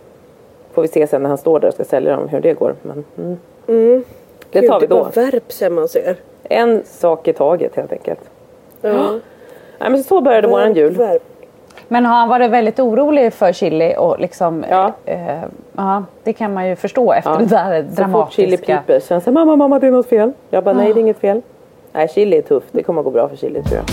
[0.73, 2.75] Får vi se sen när han står där och ska sälja dem hur det går.
[2.83, 3.05] Men,
[3.69, 4.05] mm.
[4.51, 5.01] Det Gud, tar vi Det då.
[5.03, 6.17] bara värps hemma hos er.
[6.43, 8.21] En sak i taget helt enkelt.
[8.81, 9.11] Ja.
[9.79, 10.93] Nej men så började våran jul.
[10.97, 11.23] Värp.
[11.93, 14.65] Men har han varit väldigt orolig för chili och liksom...
[14.71, 14.93] Ja.
[15.05, 15.43] Eh,
[15.77, 17.37] ja, det kan man ju förstå efter Ja.
[17.39, 18.79] det där Så fort chili dramatiska...
[18.81, 20.33] piper så han säger mamma, mamma det är något fel.
[20.51, 21.43] Jag bara nej det är inget fel.
[21.93, 23.85] Nej chili är tufft, det kommer att gå bra för chili tror jag.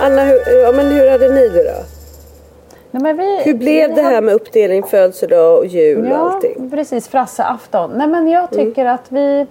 [0.00, 1.99] Anna, hur, ja, men hur hade ni det då?
[2.90, 6.70] Nej, vi, Hur blev det här med uppdelning, födelsedag och jul och Ja, allting?
[6.70, 7.08] precis.
[7.08, 7.90] Frasseafton.
[7.94, 9.46] Nej men jag tycker att vi...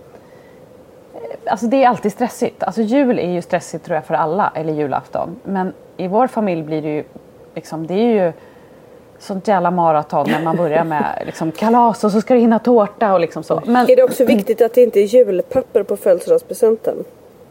[1.45, 2.63] Alltså det är alltid stressigt.
[2.63, 5.35] Alltså jul är ju stressigt tror jag för alla, eller julafton.
[5.43, 7.03] Men i vår familj blir det ju
[7.55, 8.31] liksom, det är ju
[9.19, 13.13] sånt jävla maraton när man börjar med liksom kalas och så ska det hinna tårta
[13.13, 13.61] och liksom så.
[13.65, 16.95] Men, Är det också viktigt att det inte är julpapper på födelsedagspresenten?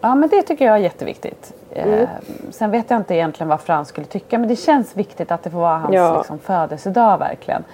[0.00, 1.52] ja men det tycker jag är jätteviktigt.
[1.78, 2.08] Eh,
[2.50, 5.50] sen vet jag inte egentligen vad Frans skulle tycka men det känns viktigt att det
[5.50, 6.16] får vara hans Ja.
[6.18, 7.64] liksom, födelsedag verkligen.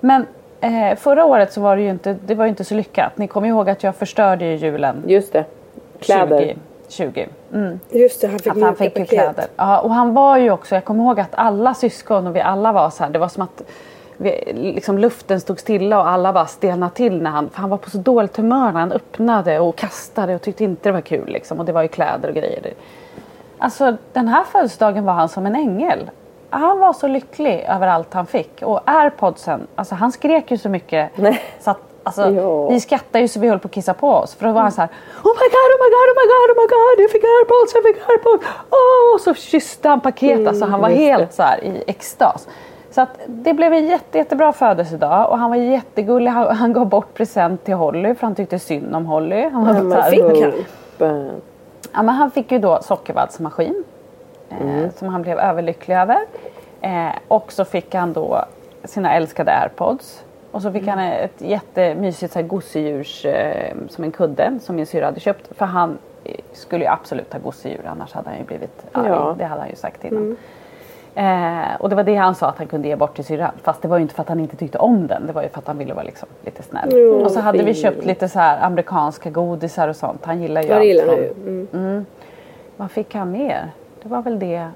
[0.00, 0.26] Men
[0.60, 3.18] eh, förra året så var det ju inte, det var inte så lyckat.
[3.18, 5.44] Ni kommer ihåg att jag förstörde ju julen Just det.
[6.00, 6.40] Kläder.
[6.40, 6.56] 20.
[6.88, 7.28] 20.
[7.52, 7.80] Mm.
[7.90, 9.08] Just det, han fick Att han fick paket.
[9.08, 9.44] kläder.
[9.56, 12.72] Ja, och han var ju också, jag kommer ihåg att alla syskon och vi alla
[12.72, 13.62] var så här, det var som att
[14.16, 17.76] vi, liksom luften stod stilla och alla bara stelnade till när han, för han var
[17.78, 21.28] på så dåligt humör när han öppnade och kastade och tyckte inte det var kul
[21.28, 21.58] liksom.
[21.60, 22.72] Och det var ju kläder och grejer.
[23.58, 26.10] Alltså den här födelsedagen var han som en ängel.
[26.50, 28.62] Han var så lycklig över allt han fick.
[28.62, 31.10] Och airpodsen, alltså han skrek ju så mycket.
[31.16, 31.40] Nej.
[31.60, 32.68] Så att, alltså, Ja.
[32.68, 34.34] Vi skrattade ju så vi höll på att kissa på oss.
[34.34, 34.88] För då var han så här
[35.24, 37.74] Oh my god, oh my god, oh my god, oh my god, jag fick airpods,
[37.74, 38.44] jag fick airpods.
[38.70, 40.48] Åh, och så kysste han paket.
[40.48, 42.48] alltså han var just helt så här i extas.
[42.90, 46.30] Så att det blev en jätte, jättebra födelsedag och han var jättegullig.
[46.30, 49.48] Han, han gav bort present till Holly för han tyckte synd om Holly.
[49.48, 50.52] Han var så här, fick han?
[51.92, 52.04] Han?
[52.04, 53.84] Ja, men han fick ju då sockervaddsmaskin
[54.50, 56.18] eh, som han blev överlycklig över.
[56.80, 58.44] Eh, och så fick han då
[58.84, 60.24] sina älskade airpods.
[60.50, 64.86] Och så fick han ett jättemysigt så här, gosedjurs eh, som en kudde som min
[64.86, 65.50] syrra hade köpt.
[65.56, 69.08] För han eh, skulle ju absolut ha gosedjur annars hade han ju blivit arg.
[69.08, 69.34] Ja.
[69.38, 70.36] Det hade han ju sagt innan.
[71.18, 73.50] Eh, och det var det han sa att han kunde ge bort till syrran.
[73.62, 75.26] Fast det var ju inte för att han inte tyckte om den.
[75.26, 76.88] Det var ju för att han ville vara liksom lite snäll.
[76.92, 77.74] Jo, och så hade vi fin.
[77.82, 80.24] köpt lite så amerikanska godisar och sånt.
[80.24, 81.66] Han gillar ju allt gillar han från- ju.
[81.72, 82.06] Mm.
[82.76, 83.70] vad fick han mer?
[84.02, 84.68] Det var väl det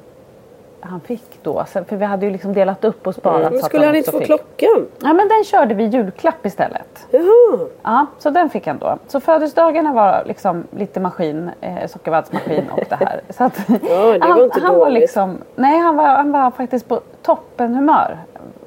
[0.84, 1.64] han fick då.
[1.64, 3.40] För vi hade ju liksom delat upp och sparat.
[3.42, 4.26] Men så att skulle han inte få fick.
[4.26, 4.86] klockan?
[5.02, 7.06] Ja men den körde vi julklapp istället.
[7.10, 7.66] Jaha.
[7.82, 8.98] Ja, så den fick han då.
[9.06, 13.20] Så födelsedagarna var liksom lite maskin, eh, sockervaddsmaskin och det här.
[13.30, 15.00] Så att, Ja, det var han, inte han var dåligt.
[15.00, 18.18] liksom, nej han var, han var faktiskt på toppen humör.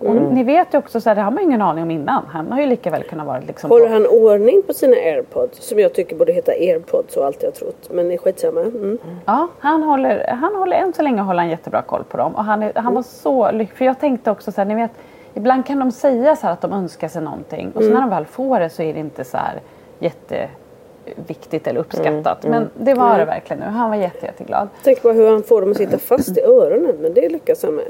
[0.05, 0.23] Och Mm.
[0.23, 2.23] ni vet ju också, så här, det har man ju ingen aning om innan.
[2.27, 5.67] Han har ju lika väl kunnat vara liksom Håller han ordning på sina airpods?
[5.67, 7.89] Som jag tycker borde heta airpods och alltid har trott.
[7.91, 8.61] Men det är skitsamma.
[8.61, 8.97] Mm.
[9.25, 12.35] Ja, han håller, han håller än så länge håller han jättebra koll på dem.
[12.35, 13.77] Och han, är, han var så lycklig.
[13.77, 14.91] För jag tänkte också så här, ni vet,
[15.33, 17.71] ibland kan de säga så att de önskar sig någonting.
[17.75, 19.61] Och så när de väl får det så är det inte så här
[19.99, 22.43] jätteviktigt eller uppskattat.
[22.43, 23.65] Men det var det verkligen nu.
[23.69, 24.67] Han var jätte, jätteglad.
[24.83, 26.95] Tänk på hur han får dem att sitta fast i öronen.
[26.99, 27.85] Men det lyckas han med.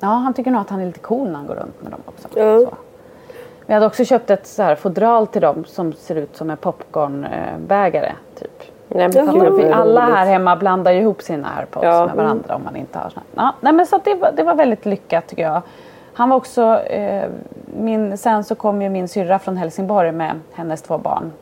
[0.00, 2.00] Ja, han tycker nog att han är lite cool när han går runt med dem
[2.06, 2.28] också.
[2.34, 2.58] Ja.
[2.60, 2.74] Så.
[3.66, 6.56] Vi hade också köpt ett så här fodral till dem som ser ut som en
[6.56, 8.12] popcornbägare.
[8.38, 8.62] Typ.
[8.88, 12.06] Nej, men alla här hemma blandar ju ihop sina airpods Ja.
[12.06, 13.24] med varandra om man inte har såna.
[13.34, 15.62] Ja, nej men så det, var, det var väldigt lyckat tycker jag.
[16.14, 17.28] Han var också, eh,
[17.78, 21.32] min, sen så kom ju min syrra från Helsingborg med hennes två barn.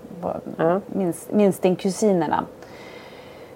[0.56, 0.80] Ja.
[0.86, 2.44] Minst, minstingkusinerna.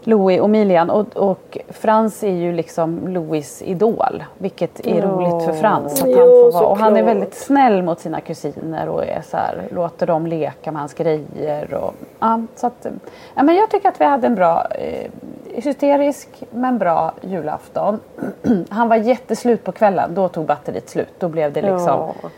[0.09, 4.25] Louis och Milian och, och Frans är ju liksom Louis idol.
[4.39, 5.93] Vilket är roligt för Frans.
[5.93, 6.67] Att han får vara.
[6.67, 10.73] Och han är väldigt snäll mot sina kusiner och är så här, låter dem leka
[10.73, 11.75] med hans grejer.
[11.75, 12.87] Och, ja, så att,
[13.35, 15.11] ja, men jag tycker att vi hade en bra, eh,
[15.55, 18.01] hysterisk men bra julafton.
[18.69, 20.15] han var jätteslut på kvällen.
[20.15, 21.15] Då tog batteriet slut.
[21.19, 22.13] Då blev det liksom...
[22.23, 22.29] Ja.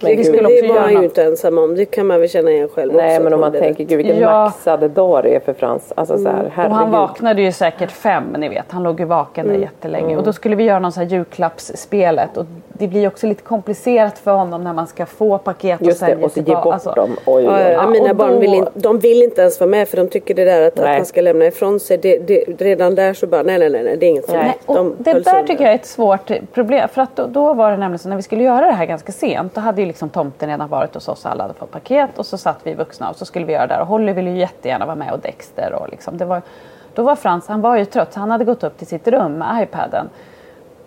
[0.00, 1.74] Det, Men vi gud, skulle det göra han ju inte ensam om.
[1.74, 3.22] Det kan man väl känna igen själv Nej också.
[3.22, 4.44] men att om man det- tänker gud vilken Ja.
[4.44, 5.92] maxade dag det är för Frans.
[5.96, 6.76] Alltså så här, Och herregud.
[6.76, 8.64] han vaknade ju säkert fem, ni vet.
[8.68, 10.16] Han låg ju vaken där jättelänge.
[10.16, 12.36] Och då skulle vi göra någon så här julklappsspelet.
[12.36, 15.98] Och det blir också lite komplicerat för honom när man ska få paket och Just
[15.98, 17.10] sen det, ge och så ge bort Alltså, dem.
[17.26, 17.72] Oj, oj, Ja, oj.
[17.72, 20.08] ja, mina och barn då- vill, inte, de vill inte ens vara med för de
[20.08, 20.98] tycker det där att, att Nej.
[20.98, 21.98] man ska lämna ifrån sig.
[21.98, 24.32] Det, det, redan där så bara nej nej nej, nej det är inget.
[24.32, 26.88] Nej, och De det där tycker jag är ett svårt problem.
[26.88, 29.12] För att då, då var det nämligen så när vi skulle göra det här ganska
[29.12, 29.54] sent.
[29.54, 32.18] Då hade ju liksom tomten redan varit hos oss alla hade fått paket.
[32.18, 33.80] Och så satt vi vuxna och så skulle vi göra det här.
[33.80, 35.72] Och Holly ville ju jättegärna vara med och Dexter.
[35.72, 36.42] Och liksom, det var,
[36.94, 38.12] då var Frans, han var ju trött.
[38.12, 40.08] Så han hade gått upp till sitt rum med iPaden.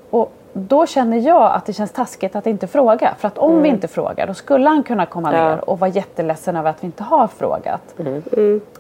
[0.10, 3.14] Och då känner jag att det känns taskigt att inte fråga.
[3.18, 5.50] För att om vi inte frågar då skulle han kunna komma Ja.
[5.50, 7.82] ner och vara jätteledsen över att vi inte har frågat.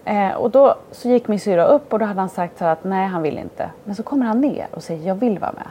[0.05, 2.83] Eh, och då så gick min syra upp och då hade han sagt så att
[2.83, 3.69] nej han vill inte.
[3.83, 5.67] Men så kommer han ner och säger jag vill vara med.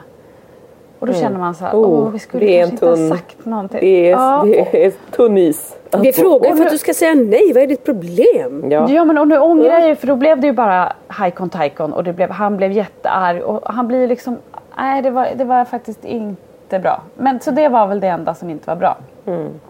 [1.02, 2.96] Och då känner man så här, Oh, åh vi skulle det är en kanske inte
[3.02, 3.80] tunn- ha sagt någonting.
[3.80, 5.76] Det är, ja, det är tunn is.
[5.98, 7.52] Vi frågar för att du ska säga nej.
[7.54, 8.64] Vad är ditt problem?
[8.70, 8.90] Ja.
[8.90, 11.92] Ja men och nu ångrar jag ju för då blev det ju bara Haikon Taikon
[11.92, 14.38] och det blev, han blev jättearg och han blir liksom,
[14.76, 17.02] nej det var, det var faktiskt inte bra.
[17.14, 18.96] Men så det var väl det enda som inte var bra.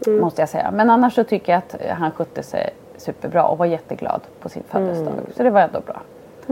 [0.07, 0.71] Måste jag säga.
[0.73, 4.63] Men annars så tycker jag att han skötte sig superbra och var jätteglad på sin
[4.69, 5.13] födelsedag.
[5.37, 6.01] Så det var ändå bra.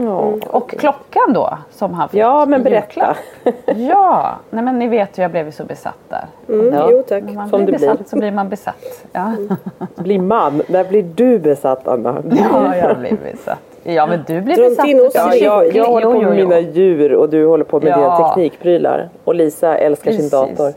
[0.03, 0.33] Ja.
[0.49, 3.15] Och klockan då som han fick ja, men berätta.
[3.75, 6.25] Ja, nej men ni vet ju jag blev ju så besatt där.
[6.49, 6.75] Mm.
[6.91, 7.23] Jo tack.
[7.23, 7.89] När man Som blir du blir.
[7.89, 9.03] besatt så blir man besatt.
[9.11, 9.31] Ja,
[9.95, 10.61] Bli man.
[10.67, 12.23] När blir du besatt Anna?
[12.31, 13.59] ja jag blir besatt.
[13.83, 14.87] Ja men du blir besatt.
[14.87, 16.47] in oss Ja, jag, jag håller Jo, på jo, med jo.
[16.47, 17.95] mina djur och du håller på med Ja.
[17.97, 19.09] dina teknikprylar.
[19.23, 20.31] Och Lisa älskar sin Precis.
[20.31, 20.73] dator.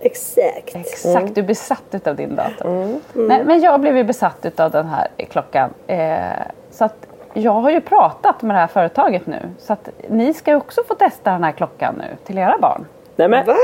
[0.00, 0.76] Exakt.
[0.76, 2.98] Exakt, du är besatt utav din dator.
[3.12, 5.70] Nej, men jag blev ju besatt utav den här klockan.
[5.86, 6.16] Eh,
[6.70, 7.06] så att
[7.42, 9.38] jag har ju pratat med det här företaget nu.
[9.58, 12.86] Så att ni ska ju också få testa den här klockan nu till era barn.
[13.16, 13.54] Nej men, Va?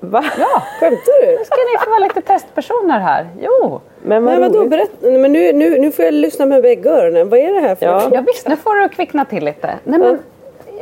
[0.00, 0.24] va?
[0.38, 1.38] Ja, Skämtar du?
[1.38, 3.28] nu ska ni få vara lite testpersoner här.
[3.40, 4.64] Jo, Men vad Nej, vadå.
[5.00, 7.28] Nej, Men nu, nu, nu får jag lyssna med bägge öronen.
[7.28, 8.02] Vad är det här för Ja.
[8.12, 9.74] ja visst nu får du kvickna till lite.
[9.84, 10.18] Nej, men,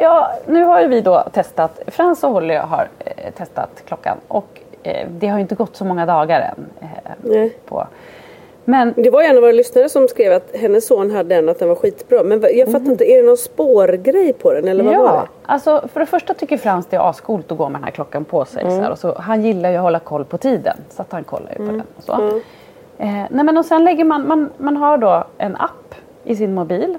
[0.01, 4.17] ja, nu har ju vi då testat, Frans och Holly har eh, testat klockan.
[4.29, 6.67] Och eh, det har ju inte gått så många dagar än.
[6.81, 7.57] Eh, Nej.
[7.67, 7.87] på.
[8.71, 11.49] Men Det var ju en av våra lyssnare som skrev att hennes son hade en
[11.49, 12.23] att den var skitbra.
[12.23, 15.53] Men jag fattar inte, är det någon spårgrej på den eller vad var Ja, det?
[15.53, 18.25] alltså för det första tycker Frans det är ascoolt att gå med den här klockan
[18.25, 18.63] på sig.
[18.65, 21.25] Så här, och så, han gillar ju att hålla koll på tiden så att han
[21.25, 21.83] kollar ju på den.
[21.97, 22.13] Och så.
[22.99, 26.55] Eh, nej men och sen lägger man, man, man har då en app i sin
[26.55, 26.99] mobil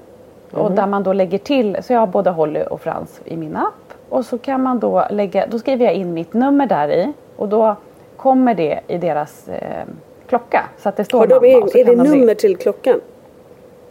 [0.52, 3.56] och där man då lägger till, så jag har både Holly och Frans i min
[3.56, 7.12] app och så kan man då lägga, då skriver jag in mitt nummer där i
[7.36, 7.76] och då
[8.16, 9.84] kommer det i deras eh,
[10.30, 10.64] klocka.
[10.78, 13.00] Så att det står Har de mamma så är det nummer till klockan?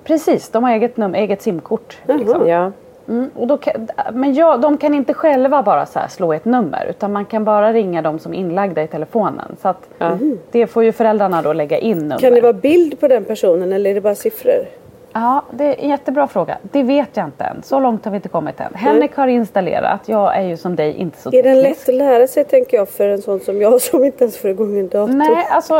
[0.03, 1.97] Precis, de har eget, num- eget simkort.
[2.07, 2.47] Liksom.
[2.47, 2.71] Ja.
[3.07, 6.45] Mm, och då kan, men jag, de kan inte själva bara så här slå ett
[6.45, 9.55] nummer utan man kan bara ringa de som är inlagda i telefonen.
[9.61, 9.89] Så att
[10.51, 12.17] det får ju föräldrarna då lägga in nummer.
[12.17, 14.65] Kan det vara bild på den personen eller är det bara siffror?
[15.13, 16.57] Ja, det är en jättebra fråga.
[16.61, 17.63] Det vet jag inte än.
[17.63, 18.73] Så långt har vi inte kommit än.
[18.75, 20.01] Henrik har installerat.
[20.05, 21.87] Jag är ju som dig inte så Är den teknisk.
[21.87, 24.49] lätt att lära sig tänker jag för en sån som jag som inte ens får
[24.49, 25.13] igång en dator?
[25.13, 25.73] Nej, alltså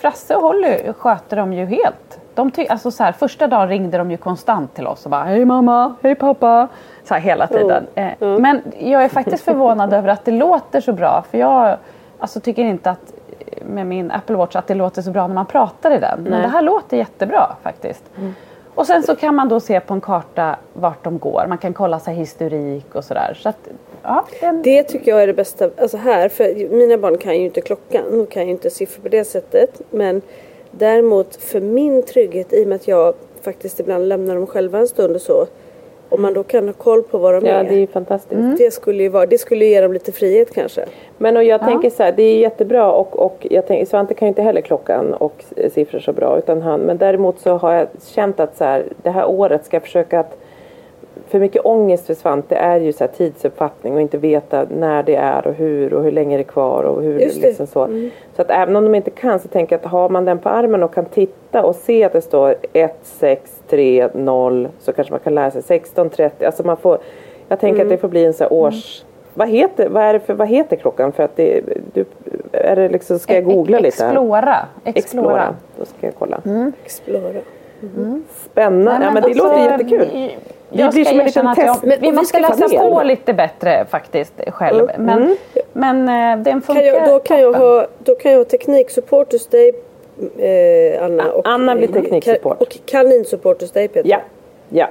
[0.00, 2.18] Frasse och Holly sköter de ju helt.
[2.34, 5.24] De ty- alltså, så här, första dagen ringde de ju konstant till oss och bara
[5.24, 6.68] Hej mamma, hej pappa.
[7.04, 7.86] Så här, hela tiden.
[7.94, 11.24] Eh, Men jag är faktiskt förvånad över att det låter så bra.
[11.30, 11.76] För jag
[12.18, 13.12] alltså, tycker inte att
[13.62, 16.22] med min Apple Watch att det låter så bra när man pratar i den.
[16.22, 18.04] Men det här låter jättebra faktiskt.
[18.76, 21.46] Och sen så kan man då se på en karta vart de går.
[21.48, 23.38] Man kan kolla så här, historik och sådär.
[23.42, 23.68] Så att,
[24.02, 25.70] ja, den, Det tycker jag är det bästa.
[25.78, 28.04] Alltså här, för mina barn kan ju inte klockan.
[28.10, 29.80] De kan ju inte siffror på det sättet.
[29.90, 30.22] Men
[30.70, 34.88] däremot för min trygghet i och med att jag faktiskt ibland lämnar dem själva en
[34.88, 35.46] stund och så.
[36.08, 37.64] Om man då kan ha koll på vad de ja, är.
[37.64, 38.58] det är fantastiskt.
[38.58, 40.84] Det skulle ju vara, det skulle ge dem lite frihet kanske.
[41.18, 44.26] Men och jag tänker så här, det är jättebra och, och jag tänker, Svante kan
[44.26, 46.38] ju inte heller klockan och siffror så bra.
[46.38, 49.76] Utan han, men däremot så har jag känt att så här, det här året ska
[49.76, 50.38] jag försöka att
[51.36, 55.14] för mycket ångest för Svante är ju så här tidsuppfattning och inte veta när det
[55.14, 57.48] är och hur och hur länge det är kvar och hur Just det.
[57.48, 58.10] liksom så.
[58.36, 60.48] Så att även om de inte kan så tänker jag att har man den på
[60.48, 65.12] armen och kan titta och se att det står 1, 6, 3, 0 så kanske
[65.12, 66.44] man kan lära sig 16, 30.
[66.44, 66.98] Alltså man får,
[67.48, 70.20] jag tänker att det får bli en så här års vad heter, vad, är det
[70.20, 71.12] för, vad heter klockan?
[71.12, 71.60] För att det,
[71.92, 72.04] du,
[72.52, 74.10] är det liksom, ska jag googla lite här?
[74.10, 74.66] Explora.
[74.84, 74.94] Explora.
[74.94, 75.54] Explora.
[75.78, 76.40] Då ska jag kolla.
[76.84, 77.40] Explora.
[78.34, 78.98] Spännande.
[78.98, 80.30] Nej, ja, men det alltså, låter jättekul.
[80.70, 81.66] Jag blir ska som en liten test.
[81.66, 82.90] jag, Men- vi och vi måste ska läsa fundera.
[82.90, 84.88] på lite bättre faktiskt själv.
[84.98, 85.36] Men,
[85.72, 89.32] men eh, den funkar Kan jag, då, kan jag ha, då kan jag ha tekniksupport
[89.32, 89.72] hos dig
[90.38, 91.30] eh, Anna.
[91.32, 92.60] Och, Anna blir tekniksupport.
[92.62, 94.10] Och kaninsupport hos dig Peter.
[94.10, 94.18] Ja.
[94.68, 94.86] Ja.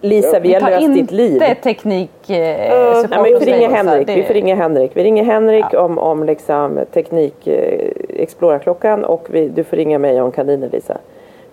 [0.00, 1.32] Lisa, vi har Ta löst ditt liv.
[1.32, 2.36] inte teknik eh,
[2.68, 3.76] Ja, Nej, men vi hos får dig, ringa.
[3.76, 4.06] Henrik.
[4.06, 4.90] Det- Vi får ringa Henrik.
[4.94, 10.20] Vi ringer Henrik om, om liksom teknik, eh, Explora-klockan och vi, du får ringa mig
[10.20, 10.96] om kaniner Lisa.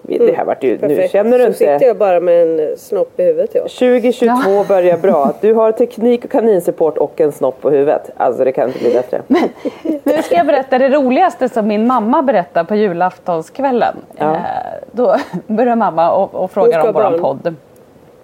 [0.02, 1.12] Det här vart ju, nu Perfekt.
[1.12, 1.58] känner du så inte.
[1.58, 3.62] sitter jag bara med en snopp i huvudet ja.
[3.62, 5.34] 2022 börjar bra.
[5.42, 8.10] Du har teknik och kaninsupport och en snopp på huvudet.
[8.18, 9.22] Alltså det kan inte bli bättre.
[10.04, 13.96] Nu ska jag berätta det roligaste som min mamma berättade på julaftonskvällen.
[14.18, 14.32] Ja.
[14.36, 14.40] Eh,
[14.92, 15.16] då
[15.48, 17.22] börjar mamma och, och frågar om våran barn.
[17.22, 17.56] podd.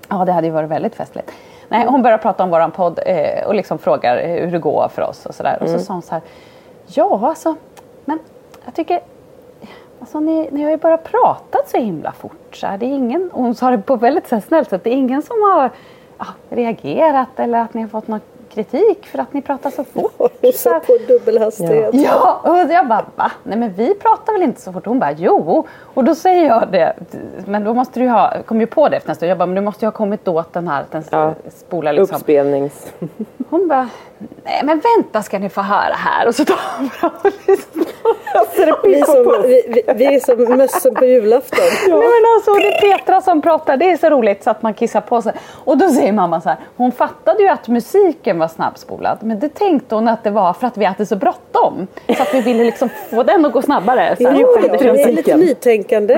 [0.10, 1.32] Ja, det hade ju varit väldigt festligt.
[1.70, 5.02] Nej, hon börjar prata om våran podd eh, och liksom frågar hur det går för
[5.02, 5.58] oss och sådär.
[5.62, 6.22] Och så sa hon så här.
[6.86, 7.56] Ja, alltså,
[8.06, 8.20] men
[8.66, 9.00] jag tycker
[10.00, 12.56] Alltså ni, ni har ju bara pratat så himla fort.
[12.56, 12.78] Så här.
[12.78, 14.84] Det är ingen, och hon sa det på väldigt så snällt sätt.
[14.84, 15.70] Det är ingen som har
[16.18, 18.20] ja, reagerat eller att ni har fått någon
[18.54, 20.12] kritik för att ni pratar så fort.
[20.18, 20.80] Hon Så här.
[20.80, 21.90] satt på dubbel hastighet.
[21.94, 23.32] Ja, och jag bara va?
[23.44, 24.86] Nej men vi pratar väl inte så fort?
[24.86, 25.68] Hon bara jo.
[25.94, 26.94] Och då säger jag det.
[27.46, 29.32] Men då måste du ha, kom ju på det efter en stund.
[29.32, 31.34] Jag bara men du måste ju ha kommit att den här att den Ja.
[31.50, 32.16] spolar liksom.
[32.16, 32.94] Uppspelnings...
[33.50, 33.90] Hon bara
[34.44, 36.28] nej men vänta ska ni få höra här.
[36.28, 37.86] Och så tar hon fram och lyssnar.
[38.34, 41.60] Alltså det Vi, är som, vi, vi, vi är som mössen på julafton.
[41.88, 44.74] Nej men alltså det är Petra som pratar, det är så roligt så att man
[44.74, 45.34] kissar på sig.
[45.66, 49.18] Och då säger mamma så här, hon fattade ju att musiken var snabbspolad.
[49.22, 51.88] Men det tänkte hon att det var för att vi hade så bråttom.
[52.18, 54.16] Så att vi ville liksom få den att gå snabbare.
[54.16, 54.24] Så.
[54.24, 56.14] Jo, ja, det är lite nytänkande.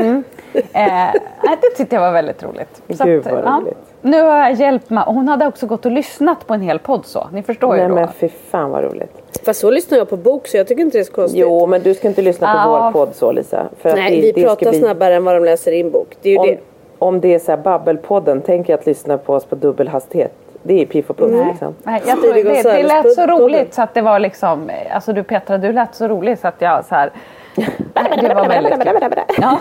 [0.54, 2.82] Eh, nej, det tyckte jag var väldigt roligt.
[2.88, 3.78] Gud, vad roligt.
[4.02, 5.04] nu har jag hjälpt mig.
[5.08, 7.28] Hon hade också gått och lyssnat på en hel podd så.
[7.32, 7.96] Ni förstår ju Nej då.
[7.96, 9.29] men fy fan vad roligt.
[9.44, 11.42] Fast så lyssnar jag på bok så jag tycker inte det är så konstigt.
[11.42, 12.92] Jo men du ska inte lyssna på Ja.
[12.94, 13.66] vår podd så Lisa.
[13.78, 16.18] För att Nej, det, vi det pratar bli- snabbare än vad de läser in bok.
[16.22, 16.58] Det är ju Om, det.
[17.00, 20.32] om det är så här babbelpodden, tänk er att lyssna på oss på dubbel hastighet.
[20.64, 21.48] Det är piff och puff Mm.
[21.48, 21.76] liksom.
[21.84, 25.24] Nej, jag det, det Gonzales lät så roligt så att det var liksom, alltså du
[25.24, 27.12] Petra du lät så rolig så att jag så här.
[27.56, 29.02] Nej, det var väldigt kul.
[29.42, 29.60] Ja.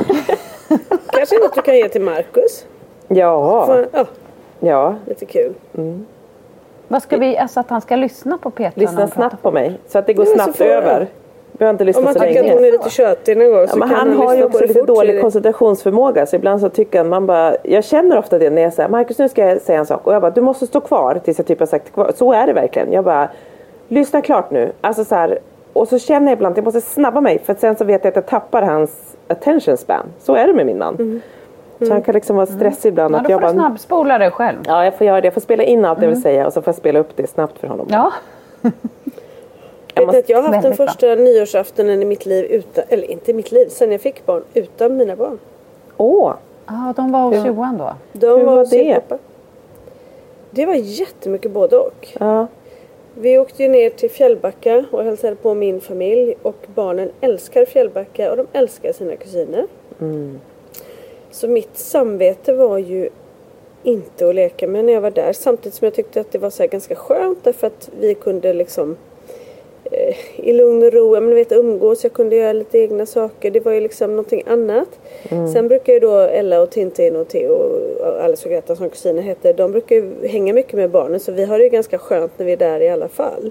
[1.13, 2.65] Kanske något du kan ge till Marcus.
[3.09, 4.05] Ja, För, ja,
[4.61, 4.95] ja.
[5.07, 5.55] lite kul.
[6.89, 9.99] Vad ska vi, alltså att han ska lyssna på Petra Lyssna snabbt på mig så
[9.99, 11.07] att det går så snabbt över.
[11.53, 12.55] Vi har inte Om lyssnat man så tycker att länge.
[12.57, 14.61] hon är lite tjötig någon gång Ja, så men kan han han har ju också
[14.63, 18.39] lite så dålig det- koncentrationsförmåga så ibland så tycker han, man bara, jag känner ofta
[18.39, 20.41] det när jag säger Marcus nu ska jag säga en sak och jag bara du
[20.41, 22.13] måste stå kvar tills jag typ har sagt kvar.
[22.17, 22.93] Så är det verkligen.
[22.93, 23.29] Jag bara
[23.89, 24.73] lyssna klart nu.
[24.81, 25.39] Alltså så här,
[25.73, 28.05] och så känner jag ibland att jag måste snabba mig för att sen så vet
[28.05, 28.91] jag att jag tappar hans
[29.29, 30.07] attention span.
[30.21, 30.95] Så är det med min man.
[30.95, 31.21] Mm.
[31.87, 33.15] Så han kan liksom vara stressig ibland.
[33.15, 34.59] Ja, att då jag får du bara, snabbspola det själv.
[34.67, 35.27] Ja, jag får göra det.
[35.27, 37.27] Jag får spela in allt jag vill säga och så får jag spela upp det
[37.27, 37.87] snabbt för honom.
[37.91, 38.13] Ja.
[39.95, 43.35] Jag, att jag har haft den första nyårsaftonen i mitt liv utan, eller inte i
[43.35, 45.39] mitt liv, sen jag fick barn, utan mina barn.
[45.97, 46.33] Åh,
[46.67, 47.95] Ja, de var hos Johan då.
[48.13, 48.95] De Hur var sin det?
[48.95, 49.19] pappa.
[50.51, 52.09] Det var jättemycket både och.
[52.21, 52.47] ja.
[53.15, 58.31] Vi åkte ju ner till Fjällbacka och hälsade på min familj och barnen älskar Fjällbacka
[58.31, 59.67] och de älskar sina kusiner.
[61.31, 63.09] Så mitt samvete var ju
[63.83, 66.51] inte att leka med när jag var där samtidigt som jag tyckte att det var
[66.51, 68.97] så ganska skönt därför att vi kunde liksom
[69.85, 73.51] eh, i lugn och ro, men vet umgås, jag kunde göra lite egna saker.
[73.51, 74.89] Det var ju liksom någonting annat.
[75.53, 79.23] Sen brukar ju då Ella och Tintin och Theo och Alice och Greta som kusiner
[79.23, 82.33] heter, de brukar ju hänga mycket med barnen så vi har det ju ganska skönt
[82.37, 83.51] när vi är där i alla fall.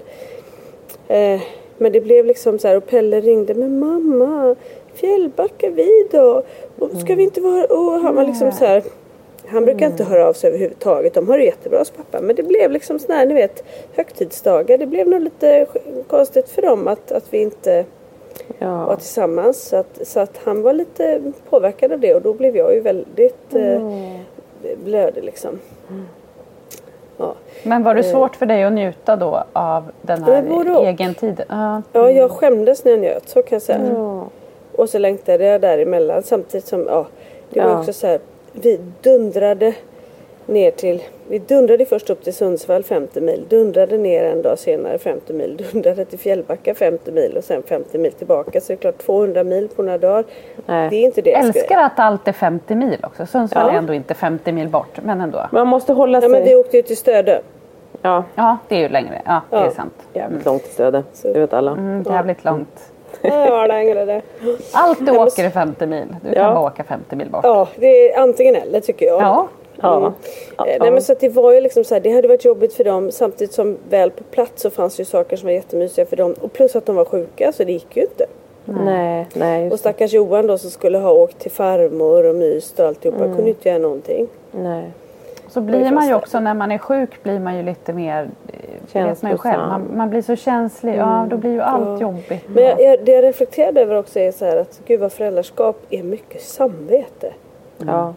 [1.08, 1.40] Eh,
[1.78, 4.56] men det blev liksom så här och Pelle ringde men mamma
[5.00, 6.42] Fjällbacka vi då?
[6.78, 7.64] Och ska vi inte vara...
[7.64, 8.82] Och han var liksom så här
[9.50, 11.14] han brukar inte höra av sig överhuvudtaget.
[11.14, 12.20] De har det jättebra hos pappa.
[12.20, 14.78] Men det blev liksom sån här, ni vet, högtidsdagar.
[14.78, 15.66] Det blev nog lite
[16.06, 17.84] konstigt för dem att, att vi inte
[18.58, 18.96] var ja.
[18.96, 19.62] tillsammans.
[19.62, 22.80] Så att, så att han var lite påverkad av det och då blev jag ju
[22.80, 23.82] väldigt eh,
[24.84, 25.58] blödig liksom.
[27.16, 27.34] Ja.
[27.62, 30.26] Men var det svårt för dig att njuta då av den Eh.
[30.26, 30.86] Här och.
[30.86, 31.46] egen tiden?
[31.48, 31.82] Ja.
[31.92, 34.24] ja, jag skämdes när jag njöt, så kan jag säga.
[34.78, 37.06] Och så längtade jag däremellan samtidigt som, ja,
[37.50, 37.78] det var Ja.
[37.78, 38.18] också så här,
[38.52, 39.74] vi dundrade
[40.46, 44.98] ner till, vi dundrade först upp till Sundsvall 50 mil, dundrade ner en dag senare
[44.98, 48.60] 50 mil, dundrade till Fjällbacka 50 mil och sen 50 mil tillbaka.
[48.60, 50.24] Så det är klart 200 mil på några dagar.
[50.66, 50.90] Nej.
[50.90, 51.86] Det är inte det jag ska Älskar göra.
[51.86, 53.26] att allt är 50 mil också.
[53.26, 53.72] Sundsvall Ja.
[53.72, 55.46] är ändå inte 50 mil bort, men ändå.
[55.52, 56.30] Man måste hålla Ja sig...
[56.30, 57.38] men vi åkte ju till Stödö.
[58.02, 59.22] Ja, Ja, det är ju längre.
[59.24, 59.70] Ja, det är Ja.
[59.70, 59.94] sant.
[60.14, 61.04] jävligt långt till stödet.
[61.22, 61.70] Det vet alla.
[61.72, 62.92] Mm, jävligt långt.
[63.22, 64.22] Ja, längre det.
[64.72, 66.06] Allt du men- åker är 50 mil.
[66.22, 66.54] Du kan Ja.
[66.54, 67.40] bara åka 50 mil bort.
[67.44, 69.22] Ja, det är antingen eller tycker jag.
[69.22, 69.48] Ja.
[69.82, 70.12] Ja.
[70.58, 70.66] Ja.
[70.66, 72.74] Eh, Nej men så att det var ju liksom så här, det hade varit jobbigt
[72.74, 76.16] för dem samtidigt som väl på plats så fanns ju saker som var jättemysiga för
[76.16, 78.26] dem och plus att de var sjuka så det gick ju inte.
[78.64, 79.64] Nej, nej.
[79.64, 79.78] Och det.
[79.78, 83.36] stackars Johan då som skulle ha åkt till farmor och myst och alltihopa Mm.
[83.36, 84.28] kunde inte göra någonting.
[84.50, 84.84] nej.
[85.48, 88.30] Så blir man ju också när man är sjuk blir man ju lite mer,
[88.96, 90.94] eh, vet man ju själv, man, man blir så känslig.
[90.96, 92.44] Ja, då blir ju allt jobbigt.
[92.48, 95.76] Men jag, jag, det jag reflekterade över också är så här att gud vad föräldraskap
[95.90, 97.32] är mycket samvete.
[97.86, 98.14] Ja.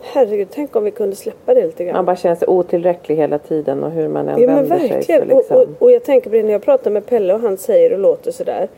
[0.00, 1.94] Herregud, tänk om vi kunde släppa det lite grann.
[1.94, 4.88] Man bara känner sig otillräcklig hela tiden och hur man än Ja men vänder sig.
[4.88, 5.28] verkligen.
[5.28, 5.56] Liksom.
[5.56, 7.92] och, och, och jag tänker på det när jag pratar med Pelle och han säger
[7.92, 8.68] och låter sådär.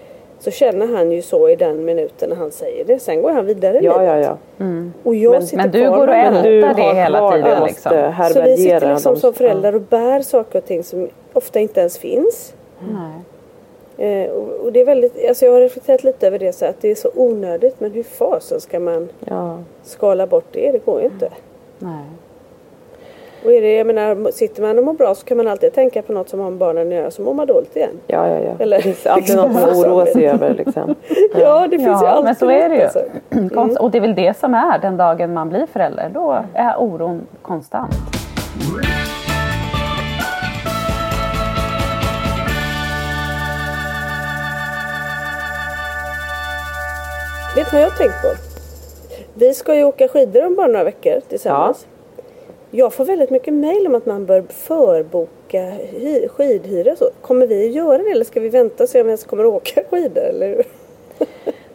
[0.40, 2.98] Så känner han ju så i den minuten när han säger det.
[2.98, 4.26] Sen går han vidare i Ja, livet.
[4.28, 4.66] ja, ja.
[5.02, 8.12] Och jag Men- sitter Men du går och ältar det hela tiden liksom.
[8.32, 11.98] Så vi sitter liksom som föräldrar och bär saker och ting som ofta inte ens
[11.98, 12.54] finns.
[12.78, 14.24] Nej.
[14.24, 16.80] Eh, och, och det är väldigt, alltså jag har reflekterat lite över det så att
[16.80, 19.58] det är så onödigt men hur fasen ska man Ja.
[19.82, 20.72] skala bort det?
[20.72, 21.30] Det går ju inte.
[21.78, 22.04] Nej.
[23.44, 26.02] Och är det, jag menar, sitter man och mår bra så kan man alltid tänka
[26.02, 27.90] på något som har med barnen att göra så mår man dåligt igen.
[28.06, 28.52] Ja, ja, ja.
[28.58, 30.54] Eller- det finns alltid något att oroa sig över.
[30.54, 30.94] Liksom.
[31.34, 32.82] Ja, det finns ju Ja, alltid men så är det ju.
[32.82, 33.02] alltså.
[33.54, 36.10] Konst- Och det är väl det som är den dagen man blir förälder.
[36.14, 37.94] Då är oron konstant.
[47.56, 48.28] Vet du vad jag har tänkt på?
[49.34, 51.86] Vi ska ju åka skidor om bara några veckor tillsammans.
[52.70, 55.58] Jag får väldigt mycket mejl om att man bör förboka
[55.92, 56.96] hy- skidhyra.
[56.96, 57.04] Så.
[57.20, 59.44] Kommer vi att göra det eller ska vi vänta och se om vi ens kommer
[59.44, 60.22] att åka skidor?
[60.22, 60.64] Eller?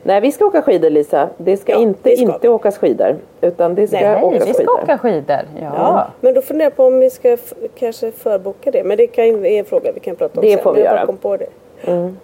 [0.04, 1.30] Nej, vi ska åka skidor Lisa.
[1.38, 2.48] Det ska Ja, inte ska inte vi.
[2.48, 3.16] åkas skidor.
[3.42, 4.84] Utan det ska Nej, åkas vi ska skidor.
[4.84, 5.40] åka skidor.
[5.62, 5.72] Ja.
[5.78, 8.84] Ja, men då funderar jag på om vi ska f- kanske förboka det.
[8.84, 10.64] Men det kan är en fråga vi kan prata om Det sen.
[10.64, 11.06] får vi jag göra.
[11.06, 11.48] kom på det.
[11.88, 12.16] Mm,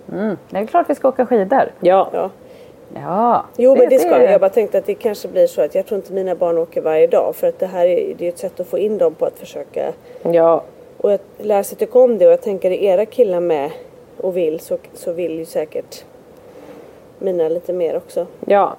[0.50, 1.72] det är klart vi ska åka skidor.
[1.80, 2.10] Ja.
[2.14, 2.30] Ja.
[2.96, 3.46] Ja.
[3.58, 4.26] Jo men det ska vi.
[4.26, 6.82] Jag bara tänkte att det kanske blir så att jag tror inte mina barn åker
[6.82, 7.36] varje dag.
[7.36, 9.40] För att det här är, det är ett sätt att få in dem på att
[9.40, 10.64] försöka ja.
[10.98, 12.26] och lära sig tycka om det.
[12.26, 13.72] Och jag tänker är era killar med
[14.18, 16.04] och vill så, så vill ju säkert
[17.20, 18.26] mina lite mer också.
[18.46, 18.76] ja.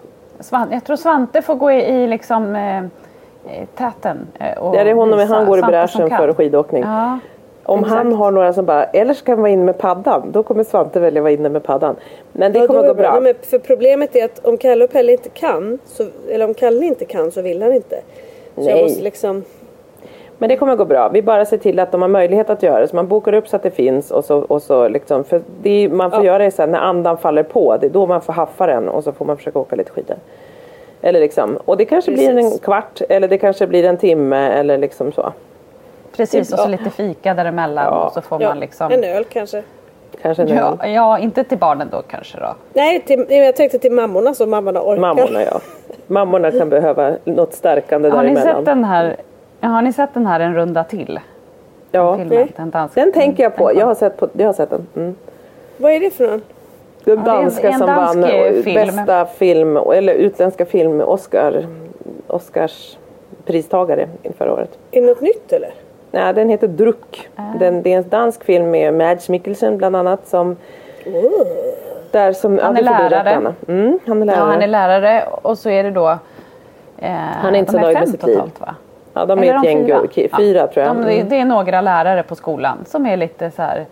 [0.71, 4.27] Jag tror Svante får gå i, i liksom eh, eh, täten.
[4.41, 5.35] eh, Och Det är honom, visa.
[5.35, 6.83] han går i bräschen för skidåkning.
[6.83, 7.19] Ja.
[7.65, 7.97] Om exakt.
[7.97, 11.01] han har några som bara, eller ska han vara inne med paddan, då kommer Svante
[11.01, 11.97] välja att vara inne med paddan.
[12.33, 13.21] Men det Ja, kommer är gå bra.
[13.21, 16.87] Men för problemet är att om Kalle och Pelle inte kan, så, eller om Kalle
[16.87, 18.01] inte kan så vill han inte.
[18.55, 18.71] Så Nej.
[18.71, 19.45] jag måste liksom,
[20.39, 21.09] Men det kommer gå bra.
[21.09, 22.89] Vi bara ser till att de har möjlighet att göra det.
[22.89, 25.89] Så man bokar upp så att det finns och så, och så liksom, för det
[25.89, 26.27] man får Ja.
[26.27, 27.77] göra det sen när andan faller på.
[27.81, 30.17] Det är då man får haffa den och så får man försöka åka lite skidor.
[31.03, 32.61] Eller liksom, och det kanske blir en Precis.
[32.61, 35.33] kvart eller det kanske blir en timme eller liksom så.
[36.17, 38.05] Precis, och så lite fika däremellan Ja.
[38.07, 38.93] och så får ja, man liksom...
[38.93, 39.63] en öl kanske.
[40.23, 40.57] Kanske en öl.
[40.81, 42.55] Ja, ja, inte till barnen då kanske då.
[42.73, 45.01] Nej, till, jag tänkte till mammorna så mammorna orkar.
[45.01, 45.61] Mammorna ja.
[46.07, 48.57] Mammorna kan behöva något stärkande Har ni, däremellan.
[48.57, 49.17] sett den här,
[49.61, 51.21] ja, har ni sett den här En runda till?
[51.93, 52.17] Ja.
[52.17, 52.53] Filmen, Nej.
[52.57, 53.69] den, Den tänker jag på.
[53.69, 54.87] den- Jag har sett, på, jag har sett den.
[54.97, 55.15] Mm.
[55.77, 56.43] Vad är det för någon?
[57.05, 58.75] Den är en- danska en som dansk, vann eh, film.
[58.97, 61.67] bästa film eller utländska film Oscar,
[62.27, 62.97] Oscars
[63.47, 64.09] pristagare
[64.39, 64.79] förra året.
[64.91, 65.71] Är det något nytt eller?
[66.13, 67.29] Nej, den heter Druck.
[67.37, 67.43] Ah.
[67.59, 70.57] Den, det är en dansk film med Mads Mikkelsen bland annat som
[72.11, 73.55] där som, Han ja, är det lärare.
[73.69, 74.41] Mm, han är lärare.
[74.41, 76.09] Ja, han är lärare och så är det då...
[76.99, 78.35] Eh, Han är inte de så nöjd med sitt liv.
[78.35, 78.75] totalt, Va?
[79.15, 80.37] Ja, de Eller är ett gäng fyra?
[80.39, 80.97] fyra tror jag.
[80.97, 81.29] De, det, Mm.
[81.29, 83.87] det är några lärare på skolan som är lite så här...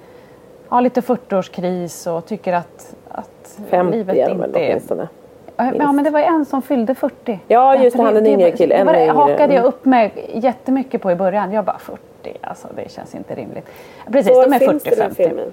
[0.69, 5.09] Har lite 40-årskris och tycker att, att 50 livet är de inte åtminstone.
[5.57, 7.41] Ja men det var en som fyllde 40.
[7.49, 9.13] Ja, just det, han den det, yngre det, killen, Det, det yngre.
[9.13, 9.65] hakade jag Mm.
[9.65, 11.53] upp mig jättemycket på i början.
[11.53, 11.99] Jag bara 40,
[12.43, 13.67] alltså det känns inte rimligt.
[14.13, 15.15] Precis, Var de är finns den här 40-50.
[15.15, 15.53] filmen?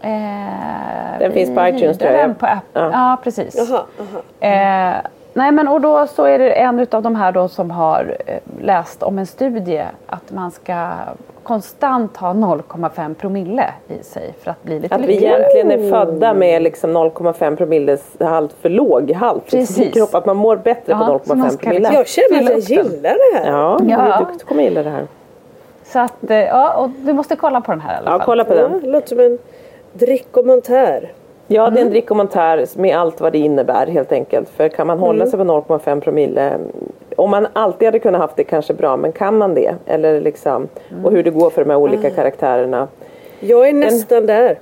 [0.00, 2.20] Eh, Den finns på iTunes, tror jag.
[2.20, 2.64] den På app.
[2.72, 2.90] Ja.
[2.92, 3.16] Ja.
[3.24, 3.54] precis.
[3.70, 4.20] Jaha, aha.
[4.40, 4.94] Eh,
[5.32, 8.38] nej men och då så är det en av de här då som har eh,
[8.60, 10.88] läst om en studie att man ska
[11.42, 15.42] konstant ha 0,5 promille i sig för att bli lite Att vi lyckligare.
[15.42, 19.92] egentligen är födda med liksom 0,5 promilles halt för låg halt i Precis.
[19.94, 20.14] kropp.
[20.14, 21.78] Att man mår bättre Ja, på så man 0,5 ska promille.
[21.78, 23.50] liksom- Jag känner att jag gillar det här.
[23.52, 24.26] Ja, Ja.
[24.38, 25.06] du kommer gilla det här.
[25.84, 28.26] Så att, eh, ja, och du måste kolla på den här i alla Ja, fall.
[28.26, 28.80] kolla på Ja, den.
[28.80, 29.38] det låter som en
[29.92, 31.12] drickomentär.
[31.46, 31.82] Ja, det är Mm.
[31.86, 34.48] en drickomentär med allt vad det innebär helt enkelt.
[34.48, 35.06] För kan man Mm.
[35.06, 36.52] hålla sig på 0,5 promille
[37.16, 39.74] om man alltid hade kunnat haft det kanske bra, men kan man det?
[39.86, 41.04] Eller liksom, Mm.
[41.04, 42.10] och hur det går för de här olika Ah.
[42.10, 42.88] karaktärerna.
[43.40, 44.58] Jag är nästan där.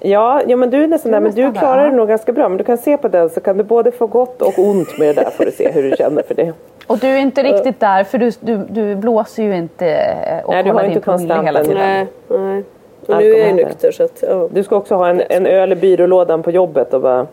[0.00, 1.90] Ja, ja men du är nästan där, men du där, klarar ja.
[1.90, 2.48] det nog ganska bra.
[2.48, 5.16] Men du kan se på den så kan du både få gott och ont med
[5.16, 6.52] det där får du se hur du känner för det.
[6.86, 10.52] Och du är inte riktigt där för du, du, du blåser ju inte eh, och
[10.52, 11.80] Nej, du har inte konstant hela en- tiden.
[11.82, 12.62] Nej, nej.
[13.06, 14.48] Och nu är jag nykter så att ja.
[14.52, 17.26] Du ska också ha en, en öl i byrålådan på jobbet och bara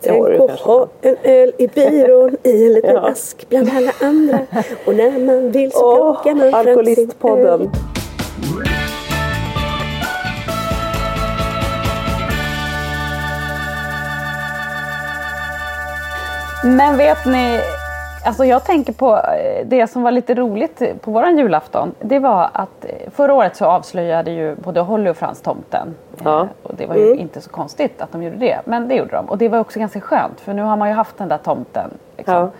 [0.00, 3.08] Tänk att ha en öl i byrån i en liten Ja.
[3.08, 4.38] ask bland alla andra.
[4.86, 7.70] Och när man vill så Åh, plockar man fram sin öl.
[16.64, 17.60] Men vet ni,
[18.24, 21.94] alltså jag tänker på eh, det som var lite roligt på våran julafton.
[22.00, 25.94] Det var att eh, förra året så avslöjade ju både Holly och Frans tomten.
[26.24, 26.40] Ja.
[26.40, 28.58] Eh, Och det var ju inte så konstigt att de gjorde det.
[28.64, 29.24] Men det gjorde de.
[29.28, 31.90] Och det var också ganska skönt för nu har man ju haft den där tomten.
[32.16, 32.34] Liksom.
[32.34, 32.50] Ja.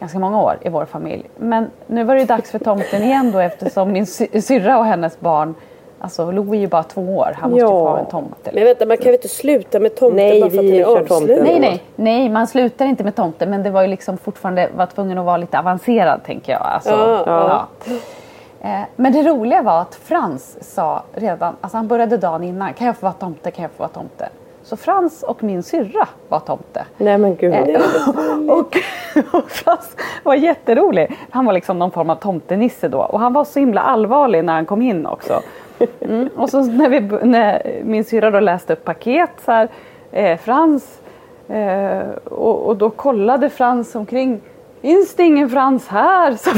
[0.00, 1.30] ganska många år i vår familj.
[1.36, 4.84] Men nu var det ju dags för tomten igen då eftersom min sy- syrra och
[4.84, 5.54] hennes barn
[6.00, 7.70] Alltså Lo är ju bara två år, han måste ju Ja.
[7.70, 8.50] få ha en tomte.
[8.54, 10.80] Men vänta, man kan väl inte sluta med tomten Nej, bara för att vi den
[10.80, 11.16] är tomten.
[11.16, 11.44] avslöjad?
[11.44, 14.86] Nej, nej, nej, man slutar inte med tomte men det var ju liksom fortfarande, var
[14.86, 16.62] tvungen att vara lite avancerad tänker jag.
[16.62, 17.66] Alltså, Ja, ja.
[18.60, 22.86] Eh, Men det roliga var att Frans sa redan, alltså han började dagen innan, kan
[22.86, 24.28] jag få vara tomte, kan jag få vara tomte?
[24.62, 26.84] Så Frans och min syrra var tomte.
[26.96, 27.54] Nej men gud.
[27.54, 27.80] vad- Eh,
[28.58, 28.76] och,
[29.34, 31.16] och Frans var jätterolig.
[31.30, 34.52] Han var liksom någon form av tomtenisse då och han var så himla allvarlig när
[34.52, 35.40] han kom in också.
[36.00, 36.28] Mm.
[36.36, 39.68] Och så när, vi, när min syrra då läste upp paket så här,
[40.12, 41.00] eh, Frans
[41.48, 44.40] eh, och, och då kollade Frans omkring.
[44.80, 46.32] Finns det ingen Frans här?
[46.32, 46.50] Så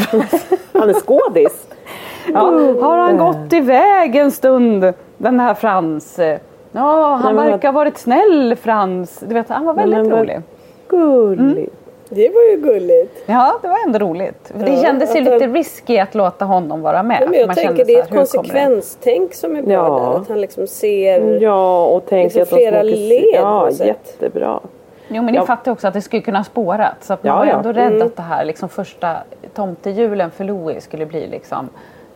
[0.78, 1.68] Han är skådis.
[2.34, 2.40] ja,
[2.80, 6.20] har han gått iväg en stund den här Frans?
[6.72, 9.20] Ja, han Nej, verkar ha varit snäll Frans.
[9.28, 10.40] Du vet, han var väldigt vad- rolig.
[10.88, 11.74] Gulligt.
[12.12, 13.22] Det var ju gulligt.
[13.26, 14.52] Ja, det var ändå roligt.
[14.54, 17.18] Det Ja, kändes ju att han- lite risky att låta honom vara med.
[17.22, 18.16] Ja, men jag Man tänker kände det är ett det?
[18.16, 20.10] konsekvenstänk som är bra Ja.
[20.12, 20.20] där.
[20.20, 21.40] Att han liksom ser...
[21.42, 24.60] Ja och tänk Liksom att flera led Ja jättebra.
[25.08, 25.46] Jo, men ni Ja.
[25.46, 26.96] fattar också att det skulle kunna ha spårat.
[27.00, 27.52] Så att man Ja, var ja.
[27.56, 28.06] ändå rädd Mm.
[28.06, 29.16] att det här liksom, första
[29.54, 31.68] tomtejulen för Louis skulle bli liksom...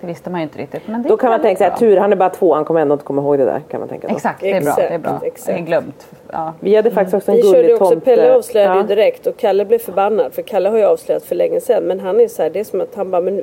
[0.04, 0.82] Det visste man ju inte riktigt.
[0.86, 2.80] Men det Då kan man tänka sig att tur, han är bara två, han kommer
[2.80, 3.60] ändå inte komma ihåg det där.
[3.68, 4.14] Kan man tänka då.
[4.14, 4.74] Exakt, det är bra.
[4.76, 5.20] Det är bra.
[5.24, 5.48] Exakt.
[5.48, 6.06] Jag har glömt.
[6.32, 6.52] Ja.
[6.60, 8.04] Vi hade faktiskt också en Vi körde gullig ju också, tomte.
[8.04, 8.80] Pelle avslöjade Ja.
[8.80, 12.00] ju direkt och Kalle blev förbannad för Kalle har ju avslöjat för länge sedan men
[12.00, 13.42] han är så här, det är som att han bara men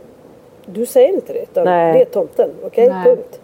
[0.65, 1.93] du säger inte det utan Nej.
[1.93, 2.89] det är tomten, okej?
[2.89, 3.03] Nej.
[3.03, 3.39] Punkt.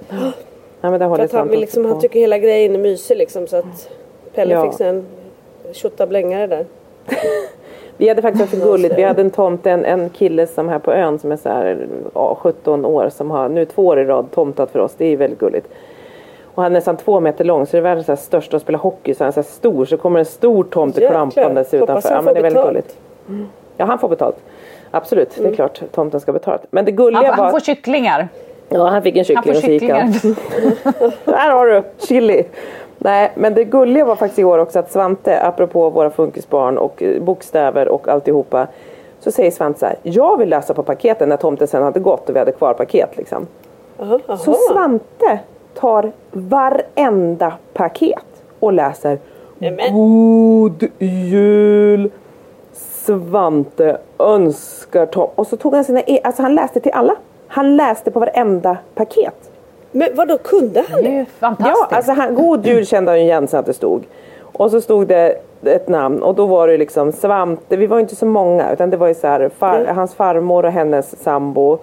[0.81, 1.89] Ja, men det För att han, vill liksom, på.
[1.89, 3.89] han tycker hela grejen är mysig liksom så att
[4.35, 4.63] Pelle Ja.
[4.63, 5.05] fick sig en
[5.73, 6.65] tjottablängare där.
[7.97, 8.97] Vi hade faktiskt också gulligt.
[8.97, 11.87] Vi hade en tomte, en, en kille som här på ön som är så här,
[12.13, 14.93] ja, 17 år som har nu två år i rad tomtat för oss.
[14.97, 15.67] Det är väldigt gulligt.
[16.55, 18.63] Och han är nästan två meter lång så det är världens så här största att
[18.63, 22.09] spela hockey så han är så här stor så kommer en stor tomte klampandes utanför.
[22.09, 22.97] han Ja, men det är väldigt gulligt.
[23.77, 24.35] Ja han får betalt.
[24.91, 26.57] Absolut, det är klart tomten ska betala.
[26.69, 27.51] Men det Han, gulliga får- han var...
[27.51, 28.27] får kycklingar.
[28.69, 30.11] Ja han fick en Han kyckling får och så gick han.
[31.25, 32.43] Där har du chili.
[32.97, 37.03] Nej, men det gulliga var faktiskt i år också att Svante, apropå våra funkisbarn och
[37.03, 38.67] eh, bokstäver och alltihopa.
[39.19, 42.29] Så säger Svante så här, jag vill läsa på paketen när tomten sen hade gått
[42.29, 43.47] och vi hade kvar paket liksom.
[43.99, 44.37] Aha, aha.
[44.37, 45.39] Så Svante
[45.73, 48.25] tar varenda paket
[48.59, 49.19] och läser
[49.57, 49.93] Nämen.
[49.93, 52.09] God Jul
[52.73, 55.29] Svante önskar Tom.
[55.35, 57.15] Och så tog han sina, e- alltså han läste till alla.
[57.47, 59.51] Han läste på varenda paket.
[59.97, 61.25] Men vad då kunde han Det är det?
[61.25, 61.87] fantastiskt.
[61.91, 64.03] Ja, alltså han, God Jul kände han ju igen sen att det stod.
[64.41, 68.15] Och så stod det ett namn och då var det liksom Svante, vi var inte
[68.15, 71.77] så många utan det var ju så här, far, hans farmor och hennes sambo.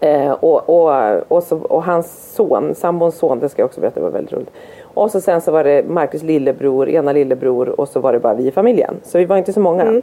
[0.00, 0.92] Eh, och, och,
[1.28, 4.32] och, så, och hans son, sambons son, det ska jag också berätta, det var väldigt
[4.32, 4.50] roligt.
[4.94, 8.34] Och så sen så var det Marcus lillebror, ena lillebror och så var det bara
[8.34, 8.94] vi i familjen.
[9.02, 10.02] Så vi var inte så många.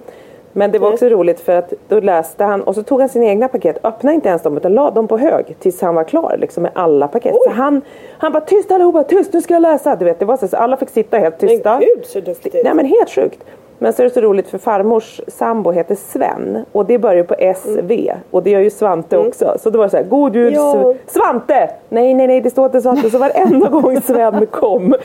[0.53, 3.25] Men det var också roligt för att då läste han och så tog han sina
[3.25, 6.35] egna paket, öppnade inte ens dem utan la dem på hög tills han var klar
[6.39, 7.35] liksom med alla paket.
[7.43, 7.81] Så han,
[8.17, 9.95] han bara tyst allihopa, tyst nu ska jag läsa.
[9.95, 11.71] Du vet, det var så, så alla fick sitta helt tysta.
[11.71, 12.55] Men gud så duktigt.
[12.63, 13.43] Nej men helt sjukt.
[13.79, 17.35] Men så är det så roligt för farmors sambo heter Sven och det börjar på
[17.55, 19.55] SV och det gör ju Svante också.
[19.59, 20.73] Så då var så här, God Jul Ja.
[20.73, 21.69] Sv- Svante!
[21.89, 23.09] Nej nej nej det står inte Svante.
[23.09, 24.95] Så varenda gång Sven kom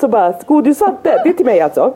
[0.00, 1.20] så bara, God Jul Svante!
[1.24, 1.92] Det är till mig alltså.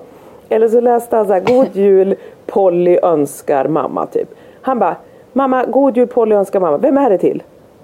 [0.49, 2.15] Eller så läste han så här, God Jul
[2.47, 4.29] Polly önskar mamma typ.
[4.63, 4.97] Han bara,
[5.33, 6.77] Mamma God Jul Polly önskar mamma.
[6.79, 7.43] Vem är det till?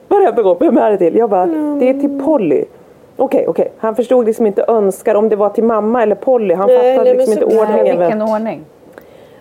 [0.09, 1.17] Varenda gång, vem är det till?
[1.17, 1.47] Jag bara,
[1.81, 2.65] det är till Polly.
[3.17, 3.73] Okej, okej.
[3.79, 6.55] Han förstod liksom inte önskar om det var till mamma eller Polly.
[6.55, 7.99] Han Nej, fattade liksom inte ordningen.
[7.99, 8.65] Vilken ordning.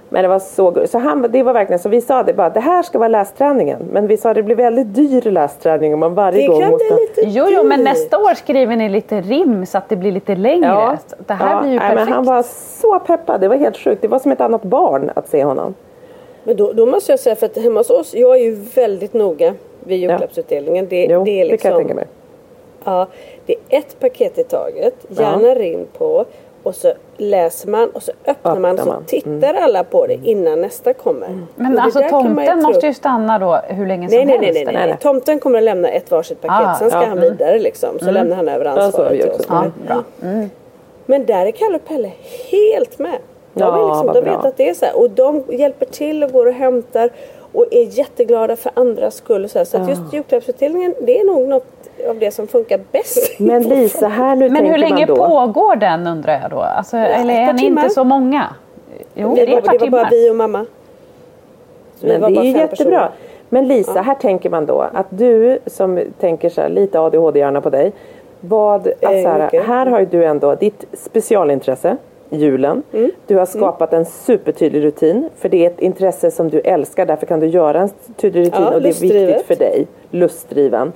[0.09, 0.87] Men det var så.
[0.87, 3.79] Så han, det var verkligen så vi sa det bara, det här ska vara lästräningen.
[3.91, 6.93] Men vi sa det blir väldigt dyr lästräning om man varje Det gång måste...
[6.93, 10.35] lite Jo, jo, men nästa år skriver ni lite rim så att det blir lite
[10.35, 10.97] längre.
[11.27, 12.05] Det här ja, blir ju nej, perfekt.
[12.09, 12.43] men han var
[12.81, 14.01] så peppad, det var helt sjukt.
[14.01, 15.73] Det var som ett annat barn att se honom.
[16.43, 19.13] Men då, då måste jag säga för att hemma hos oss, jag är ju väldigt
[19.13, 20.87] noga vid julklappsutdelningen.
[20.89, 22.05] Det, Jo, det är det liksom, kan jag tänka mig.
[22.83, 23.07] Ja,
[23.45, 26.25] det är ett paket i taget, gärna rinn på
[26.67, 29.03] och så läser man och så öppnar man Öppnar så man.
[29.05, 31.27] tittar alla på det innan nästa kommer.
[31.27, 34.53] Och Men alltså tomten måste ju stanna då hur länge Nej som nej, nej, helst.
[34.65, 34.87] nej, nej, eller?
[34.93, 34.97] nej.
[35.01, 37.29] Tomten kommer att lämna ett varsitt paket, Ah, sen ska ja, han mm.
[37.31, 37.99] vidare liksom.
[37.99, 39.41] Så lämnar han över Ja, ansvaret till oss.
[39.49, 40.03] Ja, bra.
[41.05, 42.11] Men där är Kalle och Pelle
[42.51, 43.17] helt med.
[43.53, 44.97] De, Ja, liksom, de vet att det är så här.
[44.97, 47.09] Och de hjälper till och går och hämtar.
[47.53, 49.43] Och är jätteglada för andras skull.
[49.43, 49.65] Och så här.
[49.65, 51.65] så att just julklappsutdelningen det är nog något
[52.09, 53.39] av det som funkar bäst.
[53.39, 55.27] Men Lisa, här nu Men tänker hur länge man då.
[55.27, 56.59] pågår den undrar jag då?
[56.61, 57.83] Alltså, eller ett är ni timmar.
[57.83, 58.45] inte så många?
[59.15, 60.65] Jo, det, det är var, det var bara vi och mamma.
[61.95, 62.67] Så vi Men var det är ju jättebra.
[62.69, 63.09] personer.
[63.49, 67.69] Men Lisa, här tänker man då att du som tänker så här, lite ADHD-hjärna på
[67.69, 67.91] dig.
[68.39, 69.65] Vad, alltså, Eh, här, mycket.
[69.65, 71.97] här har ju du ändå ditt specialintresse.
[72.29, 72.83] Julen.
[72.93, 73.11] Mm.
[73.27, 75.29] Du har skapat en supertydlig rutin.
[75.37, 77.05] För det är ett intresse som du älskar.
[77.05, 79.87] Därför kan du göra en tydlig rutin Ja, och det är viktigt för dig.
[80.11, 80.93] Lustdriven.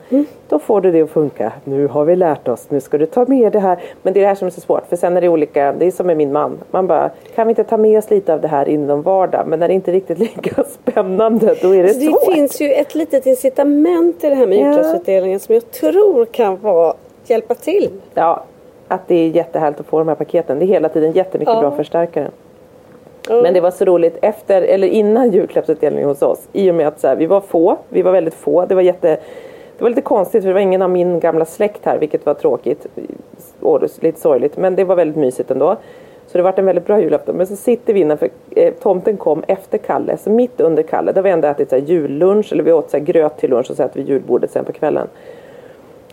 [0.49, 1.51] Då får du det att funka.
[1.63, 2.65] Nu har vi lärt oss.
[2.69, 3.79] Nu ska du ta med det här.
[4.01, 4.83] Men det är det här som är så svårt.
[4.89, 5.73] För sen är det olika.
[5.79, 6.57] Det är som med min man.
[6.71, 9.43] Man bara, kan vi inte ta med oss lite av det här inom vardag?
[9.47, 12.33] Men när det inte är riktigt lika spännande då är det Så det svårt.
[12.33, 14.65] finns ju ett litet incitament i det här med Ja.
[14.65, 16.93] julklappsutdelningen som jag tror kan vara,
[17.25, 17.89] hjälpa till.
[18.13, 18.43] Ja,
[18.91, 20.59] att det är jättehärligt att få de här paketen.
[20.59, 21.59] Det är hela tiden jättemycket Ja.
[21.61, 22.29] bra förstärkare.
[23.29, 26.47] Men det var så roligt efter, eller innan julklappsutdelningen hos oss.
[26.53, 28.65] I och med att så här, vi var få, vi var väldigt få.
[28.65, 29.17] Det var jätte
[29.77, 32.33] det var lite konstigt för det var ingen av min gamla släkt här vilket var
[32.33, 32.87] tråkigt.
[33.59, 35.75] Och lite sorgligt men det var väldigt mysigt ändå.
[36.27, 37.35] Så det var en väldigt bra julafton.
[37.35, 41.11] Men så sitter vi innanför, eh, tomten kom efter Kalle, så mitt under Kalle.
[41.11, 43.83] Där vi ändå ätit så jullunch, eller vi åt så gröt till lunch och så
[43.83, 45.07] äter vi julbordet sen på kvällen.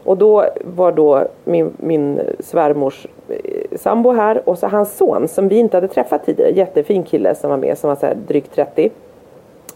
[0.08, 3.36] Och då var då min, min svärmors eh,
[3.78, 6.50] sambo här och så hans son som vi inte hade träffat tidigare.
[6.50, 8.90] Jättefin kille som var med som var så här drygt 30.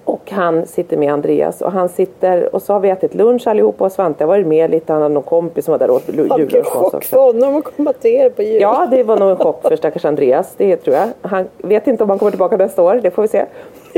[0.04, 3.84] Och han sitter med Andreas och han sitter och så har vi ätit lunch allihopa
[3.84, 4.92] och Svante har varit med lite.
[4.92, 7.20] Han hade någon kompis som var där och åt lu- Vilken jullunch oss chock för
[7.20, 8.60] honom att komma till er på jul.
[8.62, 10.54] Ja, det var nog en chock för stackars Andreas.
[10.56, 11.08] Det tror jag.
[11.22, 13.00] Han vet inte om han kommer tillbaka nästa år.
[13.02, 13.44] Det får vi se.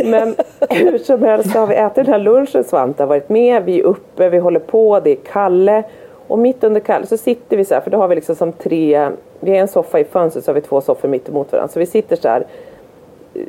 [0.04, 0.34] Men
[0.70, 2.64] hur som helst så har vi ätit den här lunchen.
[2.64, 3.64] Svante har varit med.
[3.64, 5.00] Vi är uppe, vi håller på.
[5.04, 5.82] Det är Kalle.
[6.28, 7.80] Och mitt under Kalle så sitter vi så här.
[7.80, 9.10] För då har vi liksom som tre.
[9.40, 11.72] Vi har en soffa i fönstret så har vi två soffor mitt emot varandra.
[11.72, 12.46] Så vi sitter så här.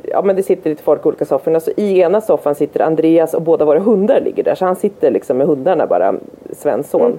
[0.02, 1.60] Ja men det sitter lite folk i olika sofforna.
[1.60, 4.54] Så i ena soffan sitter Andreas och båda våra hundar ligger där.
[4.54, 6.14] Så han sitter liksom med hundarna bara.
[6.52, 7.18] Svens son.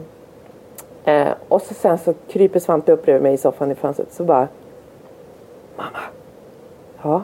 [1.05, 4.23] Eh, och så sen så kryper Svante upp bredvid mig i soffan i fönstret så
[4.23, 4.47] bara
[5.77, 5.99] Mamma.
[7.01, 7.21] Ja.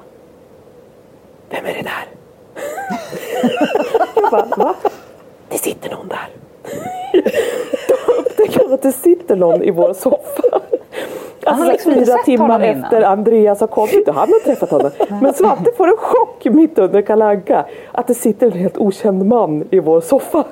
[1.49, 2.07] Vem är det där?
[4.15, 4.75] jag bara, va?
[5.49, 6.29] Det sitter någon där.
[8.43, 10.59] Upptäcker han att det sitter någon i vår soffa.
[11.45, 12.83] Alltså liksom fyra timmar honom innan.
[12.83, 14.91] efter Andreas har kommit och han har träffat honom.
[15.21, 19.25] Men Svante får en chock mitt under Kalle Anka att det sitter en helt okänd
[19.25, 20.43] man i vår soffa.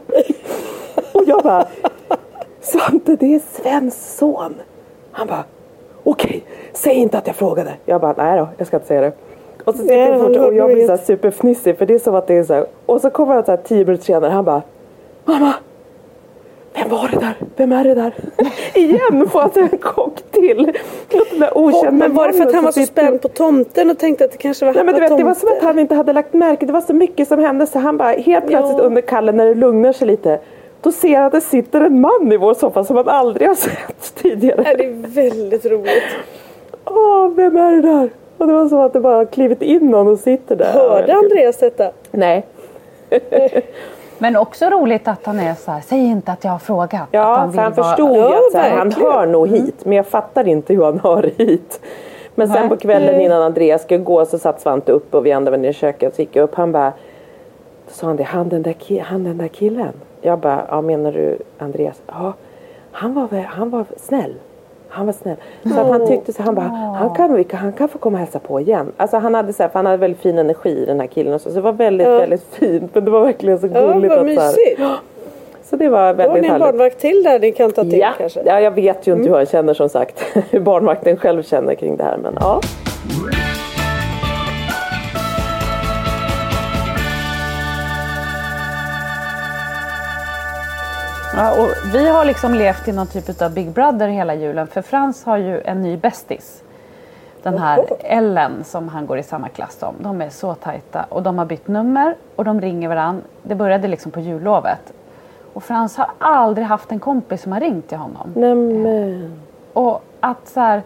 [1.11, 1.65] Och jag bara
[2.61, 4.55] Svante det är Svens son.
[5.11, 5.43] Han bara
[6.03, 7.73] okej, säg inte att jag frågade.
[7.85, 9.11] Jag bara nej då, jag ska inte säga det.
[9.63, 12.37] Och så sitter han och jag blir så superfnissig för det är som att det
[12.37, 12.65] är så här.
[12.85, 14.61] Och så kommer han så här tio minuter senare han bara
[15.25, 15.53] Mamma!
[16.73, 17.35] Vem var det där?
[17.61, 18.13] Vem är det där?
[18.75, 20.71] Igen får han en chock till.
[21.55, 24.31] Okända Men var det för att han var så spänd på tomten och tänkte att
[24.31, 26.33] det kanske var Nej men du vet det var som att han inte hade lagt
[26.33, 28.83] märke Det var så mycket som hände så han bara helt plötsligt Ja.
[28.83, 30.39] under Kalle när det lugnar sig lite
[30.81, 33.55] Då ser han att det sitter en man i vår soffa som han aldrig har
[33.95, 34.63] sett tidigare.
[34.77, 36.03] Det är väldigt roligt.
[36.85, 38.09] Åh, vem är det där?
[38.37, 40.71] Och det var som att det bara klivit in någon och sitter där.
[40.73, 41.91] Hörde Andreas detta?
[42.11, 42.45] Nej.
[44.21, 47.01] Men också roligt att han är så här, säg inte att jag har frågat.
[47.01, 49.85] att Ja, vill för han förstod ju att så här, han hör nog hit.
[49.85, 51.81] Men jag fattar inte hur han hör hit.
[52.35, 55.51] Men sen på kvällen innan Andreas skulle gå så satt Svante upp och vi andra
[55.51, 56.15] var nere i köket.
[56.15, 56.55] Så gick jag upp.
[56.55, 56.93] Han bara.
[57.87, 58.23] Då sa han det.
[58.23, 59.93] Han den där, ki- han den där killen.
[60.21, 60.65] Jag bara.
[60.69, 62.01] Ja menar du Andreas?
[62.07, 62.33] Ja.
[62.91, 64.33] Han var, han var snäll.
[64.93, 65.35] Han var snäll.
[65.63, 66.65] Så att han tyckte så han bara.
[66.65, 68.91] Han kan, han kan få komma och hälsa på igen.
[68.97, 71.33] Alltså han hade så här, för han hade väldigt fin energi den här killen.
[71.33, 72.17] Och så, så det var väldigt Ja.
[72.17, 72.95] väldigt fint.
[72.95, 74.15] Men det var verkligen så Ja, gulligt.
[74.15, 74.81] vad att, så, här, mysigt.
[75.63, 76.65] så det var Då har väldigt ni en härligt.
[76.67, 78.41] barnvakt till där ni kan ta till Ja, kanske?
[78.45, 80.21] ja, jag vet ju inte hur han känner som sagt.
[80.49, 82.17] Hur barnvakten själv känner kring det här.
[82.17, 82.61] Men ja.
[91.35, 94.67] Ja, och vi har liksom levt i någon typ av Big Brother hela julen.
[94.67, 96.63] För Frans har ju en ny bästis.
[97.43, 97.85] Den här.
[97.99, 99.95] Ellen som han går i samma klass som.
[99.99, 103.21] De är så tajta och de har bytt nummer och de ringer varann.
[103.43, 104.93] Det började liksom på jullovet.
[105.53, 108.33] Och Frans har aldrig haft en kompis som har ringt till honom.
[108.35, 109.41] Nämen.
[109.73, 110.81] Och att så här,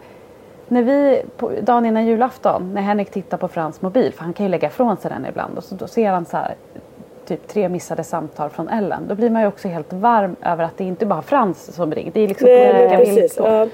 [0.68, 4.46] när vi, på, dagen innan julafton, när Henrik tittar på Frans mobil, för han kan
[4.46, 6.54] ju lägga ifrån sig den ibland, och så då ser han så här,
[7.26, 9.08] typ tre missade samtal från Ellen.
[9.08, 11.92] Då blir man ju också helt varm över att det inte bara är Frans som
[11.94, 13.16] ringer, det är liksom på Nej, olika precis.
[13.38, 13.48] villkor.
[13.52, 13.66] Ja.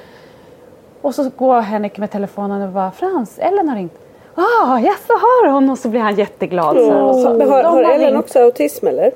[1.01, 3.99] Och så går Henrik med telefonen och bara Frans, Ellen har ringt.
[4.35, 5.71] Ah, ja så har hon!
[5.71, 6.77] Och så blir han jätteglad.
[6.77, 7.03] Så här.
[7.03, 9.13] Och så, Men har, de har Ellen ringt- också autism eller?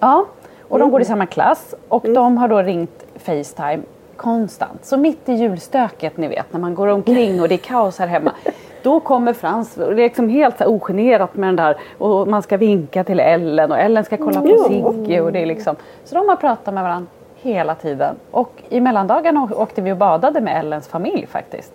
[0.00, 0.26] Ja,
[0.68, 3.80] och de går i samma klass och de har då ringt Facetime
[4.16, 4.84] konstant.
[4.84, 8.06] Så mitt i julstöket ni vet när man går omkring och det är kaos här
[8.06, 8.32] hemma.
[8.82, 12.42] Då kommer Frans och det är liksom helt så ogenerat med den där och man
[12.42, 14.64] ska vinka till Ellen och Ellen ska kolla på.
[14.68, 15.76] Sigge och det är liksom.
[16.04, 17.06] Så de har pratat med varandra
[17.36, 18.16] hela tiden.
[18.30, 21.72] Och i mellandagarna åkte vi och badade med Ellens familj faktiskt.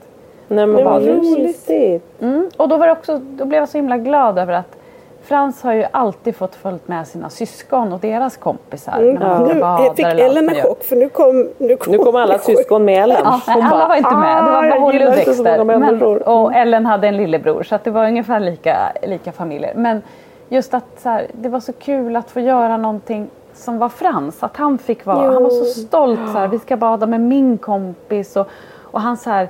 [0.47, 2.21] Nej men vad mysigt.
[2.21, 2.49] Mm.
[2.57, 4.77] Och då, var också, då blev jag så himla glad över att
[5.25, 9.77] Frans har ju alltid fått följt med sina syskon och deras kompisar när man ska
[9.89, 11.49] Nu fick Ellen en chock för nu kom...
[11.57, 13.17] Nu kom, Nu kom alla syskon med Ellen.
[13.23, 14.37] Ja, nej, Hon alla bara, var inte med.
[14.43, 15.63] Det var "Ah, bara Holly och Dexter.
[15.63, 19.73] Men, människor." och Ellen hade en lillebror så att det var ungefär lika, lika familjer.
[19.75, 20.01] Men
[20.49, 24.43] just att så här, det var så kul att få göra någonting som var Frans.
[24.43, 27.57] Att han fick vara, han var så stolt så här, vi ska bada med min
[27.57, 28.47] kompis och,
[28.81, 29.49] och han så här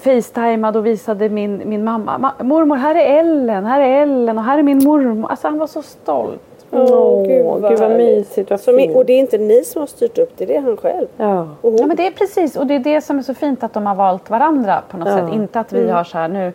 [0.00, 2.18] facetimade och visade min, min mamma.
[2.18, 5.30] "Ma- Mormor, här är Ellen, här är Ellen och här är min mormor.
[5.30, 6.40] Alltså han var så stolt.
[6.70, 8.96] Åh, gud vad, gud vad mysigt, vad fint.
[8.96, 11.06] Och det är inte ni som har styrt upp det, det är han själv.
[11.16, 11.48] Ja.
[11.62, 13.86] Ja men det är precis och det är det som är så fint att de
[13.86, 15.16] har valt varandra på något Ja.
[15.18, 15.34] sätt.
[15.34, 16.52] Inte att vi har så här nu.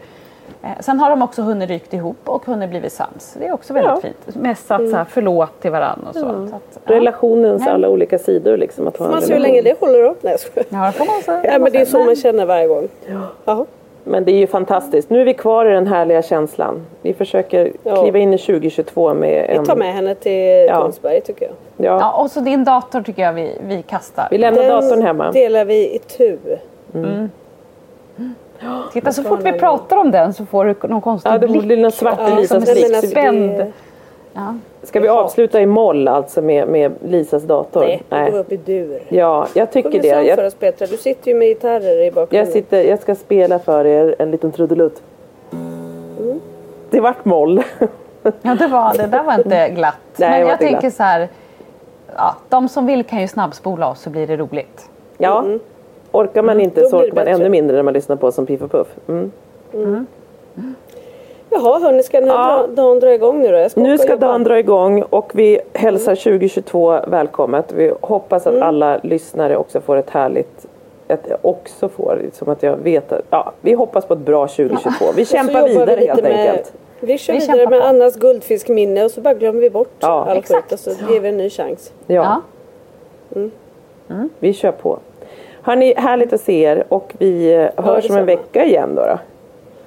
[0.64, 3.36] Eh, sen har de också hunnit rykt ihop och hunnit blivit sams.
[3.39, 4.01] Det är också väldigt Ja.
[4.01, 4.36] fint.
[4.36, 6.20] Mest att så här, förlåt till varandra och så.
[6.22, 6.95] så att, ja.
[6.95, 7.74] Relationens Nej.
[7.74, 8.57] alla olika sidor.
[8.57, 10.16] Liksom, att ha man se hur länge det håller då?
[10.22, 10.66] Nej, jag.
[10.70, 11.53] Ja, det får man säga.
[11.53, 12.88] Ja, men det är så man känner varje gång.
[13.45, 13.66] Jaha.
[14.03, 15.09] Men det är ju fantastiskt.
[15.09, 16.86] Nu är vi kvar i den härliga känslan.
[17.01, 18.01] Vi försöker Ja.
[18.01, 19.61] kliva in i 2022 med en...
[19.61, 20.82] Vi tar med henne till Ja.
[20.82, 21.53] Kungsberg tycker jag.
[21.88, 21.99] Ja.
[21.99, 24.28] Ja, och så din dator tycker jag vi, vi kastar.
[24.32, 25.32] Vi lämnar datorn hemma.
[25.32, 26.38] delar vi i tu.
[28.93, 31.64] Titta, så fort vi pratar om den så får du någon konstig Ja, det blick.
[31.64, 33.11] blir någon svart Ja, Lisas nej, men blick.
[33.11, 33.74] Spänd.
[34.34, 34.55] Ja.
[34.84, 37.86] Ska vi avsluta i moll alltså med, med Lisas dator?
[37.86, 38.99] Nej, vi går upp i dur.
[39.09, 40.09] Ja, jag tycker det.
[40.09, 40.88] sång för Jag, oss Petra.
[40.88, 42.38] Du sitter ju med gitarrer i bakgrunden.
[42.45, 45.01] jag, sitter, jag ska spela för er en liten trudelutt.
[46.89, 47.64] Det vart moll.
[48.41, 49.95] ja, det, var, det där var inte glatt.
[50.18, 50.93] Nej, men jag inte tänker glatt.
[50.93, 51.28] så här.
[52.16, 54.89] Ja, de som vill kan ju snabbspola oss så blir det roligt.
[55.18, 55.45] Ja,
[56.14, 58.61] orkar man inte Då så orkar man ännu mindre när man lyssnar på som Piff
[58.61, 58.88] och Puff.
[59.07, 59.32] Mm.
[61.49, 62.57] Jaha hörni, ska den här Ja.
[62.68, 63.57] dra- dagen dra igång nu då?
[63.57, 67.74] Jag ska Nu ska dagen dra igång och vi hälsar 2022 välkommet.
[67.76, 70.66] Vi hoppas att alla lyssnare också får ett härligt
[71.07, 74.47] att jag också får, som att jag vet att, ja, vi hoppas på ett bra
[74.47, 75.05] 2022.
[75.16, 76.74] Vi kämpar vi vidare lite helt med- enkelt.
[76.99, 77.86] Vi kör Vi vidare med på.
[77.86, 80.26] Annas guldfiskminne och så bara glömmer vi bort Ja.
[80.30, 80.64] all Exakt.
[80.64, 81.93] skit och så ger vi en ny chans.
[82.07, 82.41] Ja,
[84.07, 84.16] Ja.
[84.39, 84.99] vi kör på.
[85.64, 89.01] Hörni, härligt att se er och vi eh, hörs om en vecka igen då.
[89.01, 89.18] då.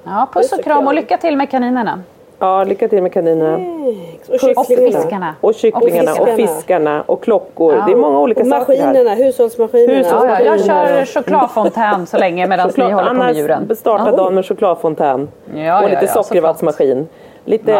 [0.05, 2.03] Ja, puss och kram och lycka till med kaninerna.
[2.39, 3.57] Ja, lycka till med kaninerna.
[3.57, 4.93] Och Och kycklingarna.
[4.93, 5.35] fiskarna.
[5.41, 6.37] Och kycklingarna och fiskarna.
[6.37, 7.75] fiskarna och klockor.
[7.75, 7.85] Ja.
[7.87, 8.87] Det är många olika Och saker här.
[8.87, 9.93] maskinerna, hushållsmaskinerna.
[9.99, 13.77] Hushålls- Ja, ja, jag kör chokladfontän så länge medan ni håller på med Anna djuren.
[13.77, 14.17] startar Ja.
[14.17, 15.29] dagen med chokladfontän.
[15.55, 17.09] Ja, och lite ja, ja, sockervattsmaskin.
[17.45, 17.71] Lite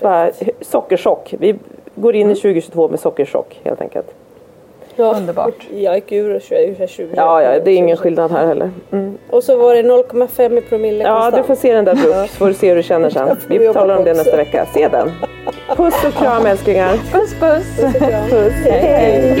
[0.00, 0.26] Ja.
[0.60, 1.34] sockerchock.
[1.38, 1.56] Vi
[1.94, 4.14] går in i 2022 med sockerchock helt enkelt.
[4.96, 5.14] Ja.
[5.16, 5.54] Underbart.
[5.74, 6.86] Jag gick ur 20.
[6.86, 8.70] 20 Ja, ja, det är ingen skillnad här heller.
[8.92, 9.18] Mm.
[9.30, 11.46] Och så var det 0,5 i promille Ja, du konstant.
[11.46, 13.36] får se den där Brooks, får du se hur du känner sen.
[13.48, 14.66] vi talar om det nästa vecka.
[14.74, 15.10] Se den.
[15.76, 16.92] Puss och kram älsklingar.
[17.12, 17.80] Puss puss!
[18.30, 18.52] Puss.
[18.64, 19.40] Hej, hej.